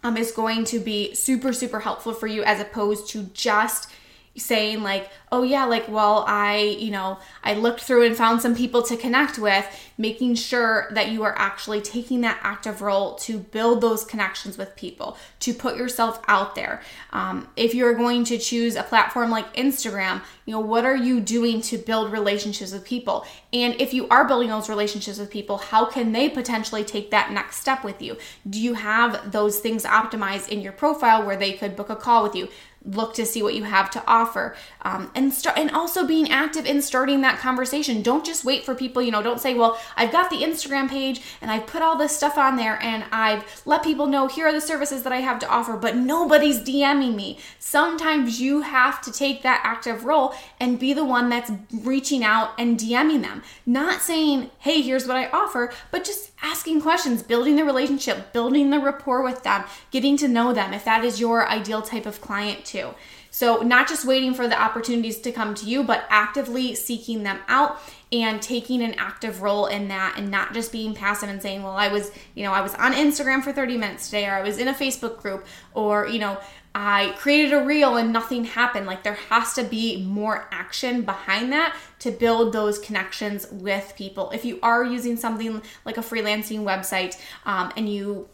um, 0.02 0.16
is 0.16 0.32
going 0.32 0.64
to 0.66 0.78
be 0.78 1.14
super, 1.14 1.52
super 1.52 1.80
helpful 1.80 2.14
for 2.14 2.26
you 2.26 2.42
as 2.44 2.60
opposed 2.60 3.08
to 3.10 3.24
just 3.34 3.90
saying, 4.38 4.82
like, 4.82 5.10
oh 5.30 5.42
yeah, 5.42 5.64
like, 5.64 5.88
well, 5.88 6.24
I, 6.26 6.76
you 6.78 6.90
know, 6.90 7.18
I 7.44 7.54
looked 7.54 7.80
through 7.80 8.06
and 8.06 8.16
found 8.16 8.40
some 8.40 8.54
people 8.54 8.82
to 8.82 8.96
connect 8.96 9.38
with, 9.38 9.66
making 9.98 10.36
sure 10.36 10.88
that 10.92 11.10
you 11.10 11.22
are 11.24 11.36
actually 11.36 11.80
taking 11.80 12.20
that 12.22 12.38
active 12.42 12.80
role 12.80 13.16
to 13.16 13.38
build 13.38 13.80
those 13.80 14.04
connections 14.04 14.56
with 14.56 14.74
people, 14.76 15.18
to 15.40 15.52
put 15.52 15.76
yourself 15.76 16.22
out 16.28 16.54
there. 16.54 16.80
Um, 17.12 17.48
if 17.56 17.74
you're 17.74 17.94
going 17.94 18.24
to 18.24 18.38
choose 18.38 18.76
a 18.76 18.82
platform 18.82 19.30
like 19.30 19.54
Instagram, 19.54 20.22
you 20.46 20.52
know, 20.54 20.60
what 20.60 20.84
are 20.84 20.96
you 20.96 21.20
doing 21.20 21.60
to 21.62 21.76
build 21.76 22.10
relationships 22.10 22.72
with 22.72 22.84
people? 22.84 23.26
And 23.52 23.78
if 23.80 23.92
you 23.92 24.08
are 24.08 24.26
building 24.26 24.48
those 24.48 24.68
relationships 24.68 25.18
with 25.18 25.30
people, 25.30 25.58
how 25.58 25.84
can 25.84 26.12
they 26.12 26.28
potentially 26.28 26.84
take 26.84 27.10
that 27.10 27.32
next 27.32 27.56
step 27.56 27.84
with 27.84 28.00
you? 28.00 28.16
Do 28.48 28.60
you 28.60 28.74
have 28.74 29.32
those 29.32 29.58
things 29.58 29.84
optimized 29.84 30.48
in 30.48 30.60
your 30.60 30.72
profile 30.72 31.26
where 31.26 31.36
they 31.36 31.52
could 31.52 31.76
book 31.76 31.90
a 31.90 31.96
call 31.96 32.22
with 32.22 32.34
you? 32.34 32.48
Look 32.84 33.14
to 33.14 33.26
see 33.26 33.42
what 33.42 33.54
you 33.54 33.64
have 33.64 33.90
to 33.90 34.02
offer. 34.06 34.56
Um, 34.82 35.10
and 35.14 35.32
start 35.32 35.58
and 35.58 35.70
also 35.70 36.06
being 36.06 36.30
active 36.30 36.66
in 36.66 36.80
starting 36.82 37.20
that 37.22 37.38
conversation. 37.38 38.02
Don't 38.02 38.24
just 38.24 38.44
wait 38.44 38.64
for 38.64 38.74
people 38.74 39.02
you 39.02 39.10
know 39.10 39.22
don't 39.22 39.40
say 39.40 39.54
well 39.54 39.78
i've 39.96 40.12
got 40.12 40.30
the 40.30 40.42
instagram 40.42 40.88
page 40.88 41.20
and 41.40 41.50
i've 41.50 41.66
put 41.66 41.82
all 41.82 41.96
this 41.96 42.16
stuff 42.16 42.38
on 42.38 42.56
there 42.56 42.78
and 42.82 43.04
i've 43.12 43.62
let 43.64 43.82
people 43.82 44.06
know 44.06 44.26
here 44.26 44.46
are 44.46 44.52
the 44.52 44.60
services 44.60 45.02
that 45.02 45.12
i 45.12 45.20
have 45.20 45.38
to 45.38 45.48
offer 45.48 45.76
but 45.76 45.96
nobody's 45.96 46.60
dming 46.60 47.14
me. 47.14 47.38
Sometimes 47.58 48.40
you 48.40 48.62
have 48.62 49.00
to 49.02 49.12
take 49.12 49.42
that 49.42 49.60
active 49.64 50.04
role 50.04 50.34
and 50.60 50.78
be 50.78 50.92
the 50.92 51.04
one 51.04 51.28
that's 51.28 51.50
reaching 51.82 52.24
out 52.24 52.50
and 52.58 52.78
dming 52.78 53.22
them. 53.22 53.42
Not 53.66 54.00
saying 54.02 54.50
hey 54.58 54.80
here's 54.80 55.06
what 55.06 55.16
i 55.16 55.28
offer 55.30 55.72
but 55.90 56.04
just 56.04 56.30
asking 56.42 56.80
questions 56.80 57.22
building 57.22 57.56
the 57.56 57.64
relationship 57.64 58.32
building 58.32 58.70
the 58.70 58.78
rapport 58.78 59.22
with 59.22 59.42
them 59.42 59.64
getting 59.90 60.16
to 60.16 60.28
know 60.28 60.52
them 60.52 60.72
if 60.72 60.84
that 60.84 61.04
is 61.04 61.20
your 61.20 61.48
ideal 61.48 61.82
type 61.82 62.06
of 62.06 62.20
client 62.20 62.64
too. 62.64 62.94
So, 63.30 63.58
not 63.58 63.88
just 63.88 64.06
waiting 64.06 64.32
for 64.34 64.48
the 64.48 64.60
opportunities 64.60 65.20
to 65.20 65.32
come 65.32 65.54
to 65.56 65.66
you, 65.66 65.84
but 65.84 66.04
actively 66.08 66.74
seeking 66.74 67.22
them 67.22 67.38
out 67.46 67.78
and 68.10 68.40
taking 68.40 68.82
an 68.82 68.94
active 68.94 69.42
role 69.42 69.66
in 69.66 69.88
that 69.88 70.14
and 70.16 70.30
not 70.30 70.54
just 70.54 70.72
being 70.72 70.94
passive 70.94 71.28
and 71.28 71.40
saying, 71.42 71.62
well, 71.62 71.76
I 71.76 71.88
was, 71.88 72.10
you 72.34 72.42
know, 72.42 72.52
I 72.52 72.62
was 72.62 72.74
on 72.74 72.94
Instagram 72.94 73.44
for 73.44 73.52
30 73.52 73.76
minutes 73.76 74.06
today, 74.06 74.26
or 74.26 74.32
I 74.32 74.42
was 74.42 74.58
in 74.58 74.68
a 74.68 74.74
Facebook 74.74 75.18
group, 75.18 75.46
or, 75.74 76.06
you 76.08 76.18
know, 76.18 76.40
I 76.80 77.12
created 77.18 77.52
a 77.52 77.64
reel 77.64 77.96
and 77.96 78.12
nothing 78.12 78.44
happened. 78.44 78.86
Like 78.86 79.02
there 79.02 79.18
has 79.30 79.52
to 79.54 79.64
be 79.64 80.04
more 80.04 80.46
action 80.52 81.02
behind 81.02 81.52
that 81.52 81.76
to 81.98 82.12
build 82.12 82.52
those 82.52 82.78
connections 82.78 83.48
with 83.50 83.94
people. 83.96 84.30
If 84.30 84.44
you 84.44 84.60
are 84.62 84.84
using 84.84 85.16
something 85.16 85.60
like 85.84 85.96
a 85.96 86.02
freelancing 86.02 86.60
website 86.60 87.20
um, 87.44 87.72
and 87.76 87.92
you 87.92 88.28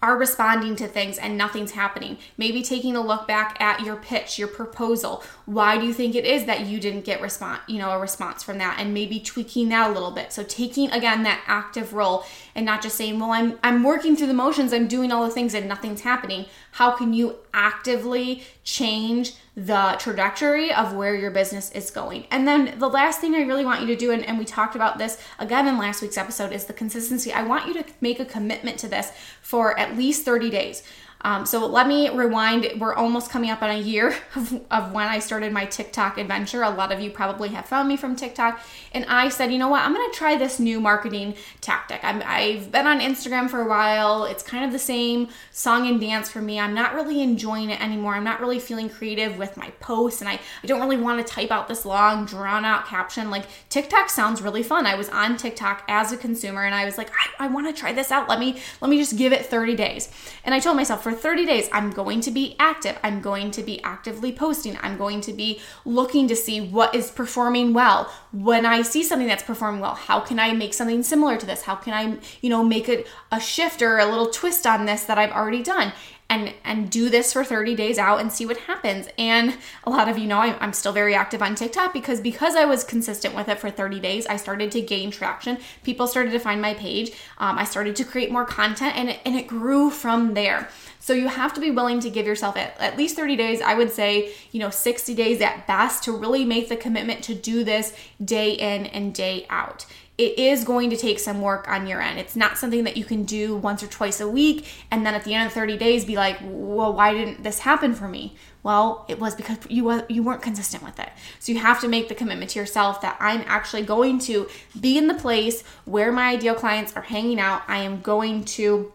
are 0.00 0.16
responding 0.16 0.74
to 0.76 0.88
things 0.88 1.18
and 1.18 1.36
nothing's 1.36 1.72
happening. 1.72 2.16
Maybe 2.38 2.62
taking 2.62 2.96
a 2.96 3.00
look 3.02 3.28
back 3.28 3.60
at 3.60 3.82
your 3.82 3.96
pitch, 3.96 4.38
your 4.38 4.48
proposal. 4.48 5.22
Why 5.46 5.78
do 5.78 5.86
you 5.86 5.92
think 5.92 6.14
it 6.14 6.24
is 6.24 6.44
that 6.46 6.66
you 6.66 6.80
didn't 6.80 7.04
get 7.04 7.20
response, 7.20 7.60
you 7.68 7.78
know, 7.78 7.90
a 7.90 7.98
response 7.98 8.42
from 8.42 8.58
that 8.58 8.78
and 8.80 8.92
maybe 8.92 9.20
tweaking 9.20 9.68
that 9.68 9.90
a 9.90 9.92
little 9.92 10.10
bit. 10.10 10.32
So 10.32 10.42
taking 10.42 10.90
again 10.90 11.22
that 11.22 11.40
active 11.46 11.94
role 11.94 12.24
and 12.54 12.66
not 12.66 12.82
just 12.82 12.96
saying, 12.96 13.18
"Well, 13.18 13.30
I'm 13.30 13.58
I'm 13.62 13.84
working 13.84 14.16
through 14.16 14.26
the 14.26 14.34
motions, 14.34 14.72
I'm 14.72 14.88
doing 14.88 15.12
all 15.12 15.24
the 15.24 15.30
things 15.30 15.54
and 15.54 15.68
nothing's 15.68 16.00
happening." 16.00 16.46
How 16.72 16.90
can 16.90 17.14
you 17.14 17.36
actively 17.54 18.44
change 18.64 19.34
the 19.56 19.96
trajectory 19.98 20.70
of 20.70 20.92
where 20.92 21.14
your 21.14 21.30
business 21.30 21.72
is 21.72 21.90
going. 21.90 22.26
And 22.30 22.46
then 22.46 22.78
the 22.78 22.90
last 22.90 23.20
thing 23.20 23.34
I 23.34 23.40
really 23.40 23.64
want 23.64 23.80
you 23.80 23.86
to 23.86 23.96
do, 23.96 24.10
and, 24.10 24.22
and 24.22 24.38
we 24.38 24.44
talked 24.44 24.76
about 24.76 24.98
this 24.98 25.18
again 25.38 25.66
in 25.66 25.78
last 25.78 26.02
week's 26.02 26.18
episode, 26.18 26.52
is 26.52 26.66
the 26.66 26.74
consistency. 26.74 27.32
I 27.32 27.42
want 27.42 27.66
you 27.66 27.72
to 27.74 27.84
make 28.02 28.20
a 28.20 28.26
commitment 28.26 28.78
to 28.80 28.88
this 28.88 29.12
for 29.40 29.78
at 29.78 29.96
least 29.96 30.26
30 30.26 30.50
days. 30.50 30.82
Um, 31.22 31.46
so 31.46 31.66
let 31.66 31.88
me 31.88 32.08
rewind. 32.10 32.68
We're 32.78 32.94
almost 32.94 33.30
coming 33.30 33.50
up 33.50 33.62
on 33.62 33.70
a 33.70 33.78
year 33.78 34.14
of, 34.36 34.60
of, 34.70 34.92
when 34.92 35.08
I 35.08 35.18
started 35.18 35.52
my 35.52 35.64
TikTok 35.64 36.18
adventure. 36.18 36.62
A 36.62 36.70
lot 36.70 36.92
of 36.92 37.00
you 37.00 37.10
probably 37.10 37.48
have 37.50 37.66
found 37.66 37.88
me 37.88 37.96
from 37.96 38.16
TikTok. 38.16 38.60
And 38.92 39.04
I 39.06 39.28
said, 39.28 39.52
you 39.52 39.58
know 39.58 39.68
what? 39.68 39.82
I'm 39.82 39.94
going 39.94 40.10
to 40.10 40.16
try 40.16 40.36
this 40.36 40.60
new 40.60 40.80
marketing 40.80 41.34
tactic. 41.60 42.04
i 42.04 42.40
have 42.52 42.70
been 42.70 42.86
on 42.86 43.00
Instagram 43.00 43.48
for 43.48 43.60
a 43.60 43.68
while. 43.68 44.24
It's 44.24 44.42
kind 44.42 44.64
of 44.64 44.72
the 44.72 44.78
same 44.78 45.28
song 45.50 45.88
and 45.88 46.00
dance 46.00 46.30
for 46.30 46.40
me. 46.40 46.60
I'm 46.60 46.74
not 46.74 46.94
really 46.94 47.22
enjoying 47.22 47.70
it 47.70 47.80
anymore. 47.80 48.14
I'm 48.14 48.24
not 48.24 48.40
really 48.40 48.60
feeling 48.60 48.88
creative 48.88 49.38
with 49.38 49.56
my 49.56 49.70
posts. 49.80 50.20
And 50.20 50.28
I, 50.28 50.38
I 50.62 50.66
don't 50.66 50.80
really 50.80 50.96
want 50.96 51.26
to 51.26 51.32
type 51.32 51.50
out 51.50 51.66
this 51.66 51.84
long, 51.84 52.26
drawn 52.26 52.64
out 52.64 52.86
caption. 52.86 53.30
Like 53.30 53.46
TikTok 53.68 54.10
sounds 54.10 54.42
really 54.42 54.62
fun. 54.62 54.86
I 54.86 54.94
was 54.94 55.08
on 55.08 55.36
TikTok 55.36 55.84
as 55.88 56.12
a 56.12 56.16
consumer 56.16 56.64
and 56.64 56.74
I 56.74 56.84
was 56.84 56.98
like, 56.98 57.10
I, 57.10 57.46
I 57.46 57.48
want 57.48 57.66
to 57.66 57.78
try 57.78 57.92
this 57.92 58.10
out. 58.10 58.28
Let 58.28 58.38
me, 58.38 58.60
let 58.80 58.90
me 58.90 58.98
just 58.98 59.16
give 59.16 59.32
it 59.32 59.46
30 59.46 59.74
days. 59.74 60.10
And 60.44 60.54
I 60.54 60.60
told 60.60 60.76
myself, 60.76 61.02
for 61.06 61.12
30 61.12 61.46
days, 61.46 61.68
I'm 61.70 61.92
going 61.92 62.20
to 62.22 62.32
be 62.32 62.56
active. 62.58 62.98
I'm 63.04 63.20
going 63.20 63.52
to 63.52 63.62
be 63.62 63.80
actively 63.84 64.32
posting. 64.32 64.76
I'm 64.80 64.98
going 64.98 65.20
to 65.20 65.32
be 65.32 65.60
looking 65.84 66.26
to 66.26 66.34
see 66.34 66.60
what 66.60 66.96
is 66.96 67.12
performing 67.12 67.72
well. 67.72 68.12
When 68.32 68.66
I 68.66 68.82
see 68.82 69.04
something 69.04 69.28
that's 69.28 69.44
performing 69.44 69.80
well, 69.80 69.94
how 69.94 70.18
can 70.18 70.40
I 70.40 70.52
make 70.52 70.74
something 70.74 71.04
similar 71.04 71.36
to 71.36 71.46
this? 71.46 71.62
How 71.62 71.76
can 71.76 71.92
I, 71.92 72.18
you 72.40 72.50
know, 72.50 72.64
make 72.64 72.88
it 72.88 73.06
a 73.30 73.38
shift 73.38 73.82
or 73.82 73.98
a 73.98 74.04
little 74.04 74.30
twist 74.30 74.66
on 74.66 74.84
this 74.84 75.04
that 75.04 75.16
I've 75.16 75.30
already 75.30 75.62
done? 75.62 75.92
and 76.28 76.52
and 76.64 76.90
do 76.90 77.08
this 77.08 77.32
for 77.32 77.44
30 77.44 77.76
days 77.76 77.98
out 77.98 78.20
and 78.20 78.32
see 78.32 78.46
what 78.46 78.56
happens 78.56 79.06
and 79.16 79.56
a 79.84 79.90
lot 79.90 80.08
of 80.08 80.18
you 80.18 80.26
know 80.26 80.38
I'm, 80.38 80.56
I'm, 80.60 80.72
still 80.72 80.92
very 80.92 81.14
active 81.14 81.40
on 81.40 81.54
tiktok 81.54 81.92
because 81.92 82.20
because 82.20 82.56
i 82.56 82.64
was 82.64 82.82
consistent 82.82 83.34
with 83.34 83.48
it 83.48 83.60
for 83.60 83.70
30 83.70 84.00
days 84.00 84.26
i 84.26 84.36
started 84.36 84.72
to 84.72 84.80
gain 84.80 85.12
traction 85.12 85.58
people 85.84 86.08
started 86.08 86.32
to 86.32 86.40
find 86.40 86.60
my 86.60 86.74
page 86.74 87.12
um, 87.38 87.58
i 87.58 87.64
started 87.64 87.94
to 87.94 88.04
create 88.04 88.32
more 88.32 88.44
content 88.44 88.96
and 88.96 89.10
it, 89.10 89.20
and 89.24 89.36
it 89.36 89.46
grew 89.46 89.88
from 89.88 90.34
there 90.34 90.68
so 91.00 91.12
you 91.12 91.28
have 91.28 91.52
to 91.54 91.60
be 91.60 91.70
willing 91.70 92.00
to 92.00 92.10
give 92.10 92.26
yourself 92.26 92.56
at, 92.56 92.78
at 92.80 92.96
least 92.96 93.16
30 93.16 93.36
days, 93.36 93.60
I 93.60 93.74
would 93.74 93.92
say, 93.92 94.32
you 94.52 94.60
know, 94.60 94.70
60 94.70 95.14
days 95.14 95.40
at 95.40 95.66
best 95.66 96.04
to 96.04 96.12
really 96.12 96.44
make 96.44 96.68
the 96.68 96.76
commitment 96.76 97.22
to 97.24 97.34
do 97.34 97.64
this 97.64 97.94
day 98.24 98.52
in 98.52 98.86
and 98.86 99.14
day 99.14 99.46
out 99.50 99.86
it 100.18 100.38
is 100.38 100.64
going 100.64 100.88
to 100.90 100.96
take 100.96 101.18
some 101.18 101.42
work 101.42 101.68
on 101.68 101.86
your 101.86 102.00
end. 102.00 102.18
It's 102.18 102.36
not 102.36 102.56
something 102.56 102.84
that 102.84 102.96
you 102.96 103.04
can 103.04 103.24
do 103.24 103.54
once 103.54 103.82
or 103.82 103.86
twice 103.86 104.18
a 104.18 104.28
week 104.28 104.66
and 104.90 105.04
then 105.04 105.14
at 105.14 105.24
the 105.24 105.34
end 105.34 105.46
of 105.46 105.52
30 105.52 105.76
days 105.76 106.06
be 106.06 106.16
like, 106.16 106.38
"Well, 106.42 106.94
why 106.94 107.12
didn't 107.12 107.42
this 107.42 107.60
happen 107.60 107.94
for 107.94 108.08
me?" 108.08 108.34
Well, 108.62 109.04
it 109.08 109.20
was 109.20 109.34
because 109.34 109.58
you 109.68 110.02
you 110.08 110.22
weren't 110.22 110.40
consistent 110.40 110.82
with 110.82 110.98
it. 110.98 111.10
So 111.38 111.52
you 111.52 111.58
have 111.58 111.80
to 111.82 111.88
make 111.88 112.08
the 112.08 112.14
commitment 112.14 112.50
to 112.52 112.58
yourself 112.58 113.02
that 113.02 113.16
I'm 113.20 113.42
actually 113.46 113.82
going 113.82 114.18
to 114.20 114.48
be 114.80 114.96
in 114.96 115.06
the 115.06 115.14
place 115.14 115.62
where 115.84 116.10
my 116.10 116.30
ideal 116.30 116.54
clients 116.54 116.96
are 116.96 117.02
hanging 117.02 117.38
out. 117.38 117.62
I 117.68 117.78
am 117.78 118.00
going 118.00 118.44
to 118.56 118.92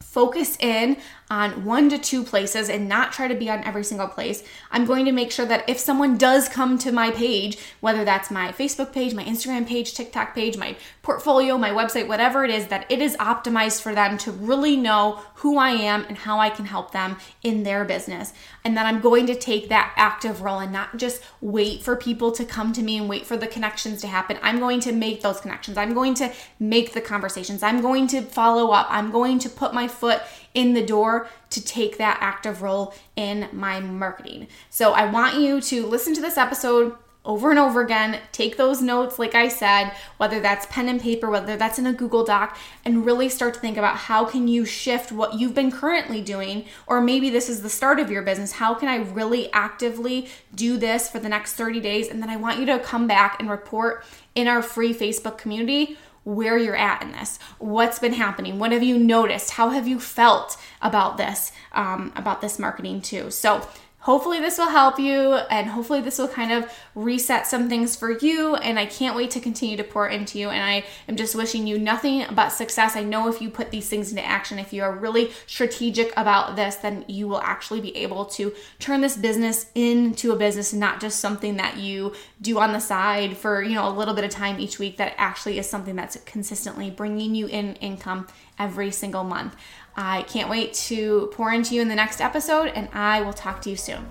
focus 0.00 0.56
in 0.60 0.98
on 1.30 1.64
one 1.64 1.90
to 1.90 1.98
two 1.98 2.24
places 2.24 2.70
and 2.70 2.88
not 2.88 3.12
try 3.12 3.28
to 3.28 3.34
be 3.34 3.50
on 3.50 3.62
every 3.64 3.84
single 3.84 4.08
place. 4.08 4.42
I'm 4.70 4.86
going 4.86 5.04
to 5.04 5.12
make 5.12 5.30
sure 5.30 5.44
that 5.46 5.68
if 5.68 5.78
someone 5.78 6.16
does 6.16 6.48
come 6.48 6.78
to 6.78 6.92
my 6.92 7.10
page, 7.10 7.58
whether 7.80 8.04
that's 8.04 8.30
my 8.30 8.52
Facebook 8.52 8.92
page, 8.92 9.14
my 9.14 9.24
Instagram 9.24 9.66
page, 9.66 9.92
TikTok 9.92 10.34
page, 10.34 10.56
my 10.56 10.76
portfolio, 11.02 11.58
my 11.58 11.70
website, 11.70 12.08
whatever 12.08 12.44
it 12.44 12.50
is, 12.50 12.68
that 12.68 12.90
it 12.90 13.02
is 13.02 13.16
optimized 13.16 13.82
for 13.82 13.94
them 13.94 14.16
to 14.18 14.32
really 14.32 14.76
know 14.76 15.20
who 15.36 15.58
I 15.58 15.70
am 15.70 16.04
and 16.08 16.16
how 16.16 16.38
I 16.38 16.48
can 16.50 16.64
help 16.64 16.92
them 16.92 17.16
in 17.42 17.62
their 17.62 17.84
business. 17.84 18.32
And 18.64 18.76
that 18.76 18.86
I'm 18.86 19.00
going 19.00 19.26
to 19.26 19.34
take 19.34 19.68
that 19.68 19.92
active 19.96 20.42
role 20.42 20.60
and 20.60 20.72
not 20.72 20.96
just 20.96 21.22
wait 21.40 21.82
for 21.82 21.94
people 21.96 22.32
to 22.32 22.44
come 22.44 22.72
to 22.72 22.82
me 22.82 22.96
and 22.96 23.08
wait 23.08 23.26
for 23.26 23.36
the 23.36 23.46
connections 23.46 24.00
to 24.00 24.06
happen. 24.06 24.38
I'm 24.42 24.58
going 24.58 24.80
to 24.80 24.92
make 24.92 25.22
those 25.22 25.40
connections. 25.40 25.76
I'm 25.76 25.94
going 25.94 26.14
to 26.14 26.32
make 26.58 26.92
the 26.92 27.00
conversations. 27.00 27.62
I'm 27.62 27.80
going 27.80 28.06
to 28.08 28.22
follow 28.22 28.70
up. 28.72 28.86
I'm 28.90 29.10
going 29.10 29.38
to 29.40 29.48
put 29.48 29.74
my 29.74 29.88
foot 29.88 30.22
in 30.58 30.74
the 30.74 30.84
door 30.84 31.28
to 31.50 31.64
take 31.64 31.98
that 31.98 32.18
active 32.20 32.62
role 32.62 32.92
in 33.14 33.48
my 33.52 33.78
marketing. 33.78 34.48
So 34.70 34.92
I 34.92 35.08
want 35.08 35.40
you 35.40 35.60
to 35.60 35.86
listen 35.86 36.14
to 36.14 36.20
this 36.20 36.36
episode 36.36 36.96
over 37.24 37.50
and 37.50 37.60
over 37.60 37.80
again. 37.80 38.18
Take 38.32 38.56
those 38.56 38.82
notes, 38.82 39.20
like 39.20 39.36
I 39.36 39.46
said, 39.46 39.92
whether 40.16 40.40
that's 40.40 40.66
pen 40.66 40.88
and 40.88 41.00
paper, 41.00 41.30
whether 41.30 41.56
that's 41.56 41.78
in 41.78 41.86
a 41.86 41.92
Google 41.92 42.24
Doc, 42.24 42.58
and 42.84 43.06
really 43.06 43.28
start 43.28 43.54
to 43.54 43.60
think 43.60 43.76
about 43.76 43.98
how 43.98 44.24
can 44.24 44.48
you 44.48 44.64
shift 44.64 45.12
what 45.12 45.34
you've 45.34 45.54
been 45.54 45.70
currently 45.70 46.22
doing, 46.22 46.64
or 46.88 47.00
maybe 47.00 47.30
this 47.30 47.48
is 47.48 47.62
the 47.62 47.70
start 47.70 48.00
of 48.00 48.10
your 48.10 48.22
business. 48.22 48.52
How 48.52 48.74
can 48.74 48.88
I 48.88 48.96
really 48.96 49.52
actively 49.52 50.28
do 50.52 50.76
this 50.76 51.08
for 51.08 51.20
the 51.20 51.28
next 51.28 51.52
30 51.52 51.78
days? 51.78 52.08
And 52.08 52.20
then 52.20 52.30
I 52.30 52.36
want 52.36 52.58
you 52.58 52.66
to 52.66 52.80
come 52.80 53.06
back 53.06 53.36
and 53.38 53.48
report 53.48 54.04
in 54.34 54.48
our 54.48 54.62
free 54.62 54.92
Facebook 54.92 55.38
community 55.38 55.96
where 56.28 56.58
you're 56.58 56.76
at 56.76 57.00
in 57.00 57.12
this. 57.12 57.38
What's 57.58 57.98
been 57.98 58.12
happening? 58.12 58.58
What 58.58 58.72
have 58.72 58.82
you 58.82 58.98
noticed? 58.98 59.52
How 59.52 59.70
have 59.70 59.88
you 59.88 59.98
felt 59.98 60.58
about 60.82 61.16
this, 61.16 61.52
um, 61.72 62.12
about 62.16 62.42
this 62.42 62.58
marketing 62.58 63.00
too? 63.00 63.30
So 63.30 63.66
hopefully 64.08 64.40
this 64.40 64.56
will 64.56 64.70
help 64.70 64.98
you 64.98 65.34
and 65.50 65.68
hopefully 65.68 66.00
this 66.00 66.16
will 66.16 66.26
kind 66.26 66.50
of 66.50 66.72
reset 66.94 67.46
some 67.46 67.68
things 67.68 67.94
for 67.94 68.10
you 68.10 68.56
and 68.56 68.78
i 68.78 68.86
can't 68.86 69.14
wait 69.14 69.30
to 69.30 69.38
continue 69.38 69.76
to 69.76 69.84
pour 69.84 70.08
into 70.08 70.38
you 70.38 70.48
and 70.48 70.64
i 70.64 70.82
am 71.10 71.14
just 71.14 71.34
wishing 71.34 71.66
you 71.66 71.78
nothing 71.78 72.24
but 72.32 72.48
success. 72.48 72.96
I 72.96 73.02
know 73.02 73.28
if 73.28 73.42
you 73.42 73.50
put 73.50 73.70
these 73.70 73.86
things 73.86 74.08
into 74.08 74.24
action 74.24 74.58
if 74.58 74.72
you 74.72 74.82
are 74.82 74.96
really 74.96 75.30
strategic 75.46 76.10
about 76.16 76.56
this 76.56 76.76
then 76.76 77.04
you 77.06 77.28
will 77.28 77.42
actually 77.42 77.82
be 77.82 77.94
able 77.98 78.24
to 78.24 78.54
turn 78.78 79.02
this 79.02 79.14
business 79.14 79.66
into 79.74 80.32
a 80.32 80.36
business 80.36 80.72
not 80.72 81.02
just 81.02 81.20
something 81.20 81.58
that 81.58 81.76
you 81.76 82.14
do 82.40 82.58
on 82.58 82.72
the 82.72 82.78
side 82.78 83.36
for 83.36 83.62
you 83.62 83.74
know 83.74 83.88
a 83.88 83.90
little 83.90 84.14
bit 84.14 84.24
of 84.24 84.30
time 84.30 84.58
each 84.60 84.78
week. 84.78 84.96
That 84.96 85.14
actually 85.16 85.58
is 85.58 85.68
something 85.68 85.96
that's 85.96 86.16
consistently 86.24 86.90
bringing 86.90 87.34
you 87.34 87.46
in 87.46 87.74
income 87.76 88.26
every 88.58 88.90
single 88.90 89.24
month 89.24 89.56
I 90.00 90.22
can't 90.22 90.48
wait 90.48 90.74
to 90.74 91.28
pour 91.32 91.52
into 91.52 91.74
you 91.74 91.82
in 91.82 91.88
the 91.88 91.94
next 91.96 92.20
episode, 92.20 92.68
and 92.68 92.88
I 92.92 93.20
will 93.20 93.32
talk 93.32 93.60
to 93.62 93.70
you 93.70 93.74
soon. 93.74 94.06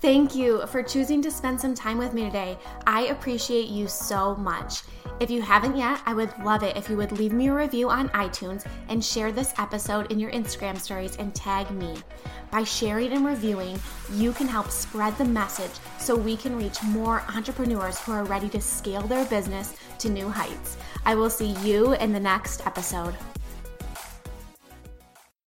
Thank 0.00 0.36
you 0.36 0.64
for 0.68 0.84
choosing 0.84 1.20
to 1.22 1.32
spend 1.32 1.60
some 1.60 1.74
time 1.74 1.98
with 1.98 2.14
me 2.14 2.22
today. 2.22 2.56
I 2.86 3.06
appreciate 3.06 3.68
you 3.68 3.88
so 3.88 4.36
much. 4.36 4.82
If 5.18 5.28
you 5.28 5.42
haven't 5.42 5.76
yet, 5.76 6.00
I 6.06 6.14
would 6.14 6.32
love 6.44 6.62
it 6.62 6.76
if 6.76 6.88
you 6.88 6.96
would 6.96 7.10
leave 7.10 7.32
me 7.32 7.48
a 7.48 7.54
review 7.54 7.90
on 7.90 8.08
iTunes 8.10 8.64
and 8.88 9.04
share 9.04 9.32
this 9.32 9.52
episode 9.58 10.12
in 10.12 10.20
your 10.20 10.30
Instagram 10.30 10.78
stories 10.78 11.16
and 11.16 11.34
tag 11.34 11.68
me. 11.72 11.96
By 12.52 12.62
sharing 12.62 13.12
and 13.12 13.26
reviewing, 13.26 13.80
you 14.12 14.32
can 14.32 14.46
help 14.46 14.70
spread 14.70 15.18
the 15.18 15.24
message 15.24 15.72
so 15.98 16.14
we 16.14 16.36
can 16.36 16.56
reach 16.56 16.82
more 16.84 17.24
entrepreneurs 17.34 17.98
who 17.98 18.12
are 18.12 18.24
ready 18.24 18.48
to 18.50 18.60
scale 18.60 19.02
their 19.02 19.24
business 19.24 19.74
to 19.98 20.08
new 20.08 20.28
heights. 20.28 20.76
I 21.04 21.16
will 21.16 21.30
see 21.30 21.50
you 21.64 21.94
in 21.94 22.12
the 22.12 22.20
next 22.20 22.64
episode. 22.64 23.16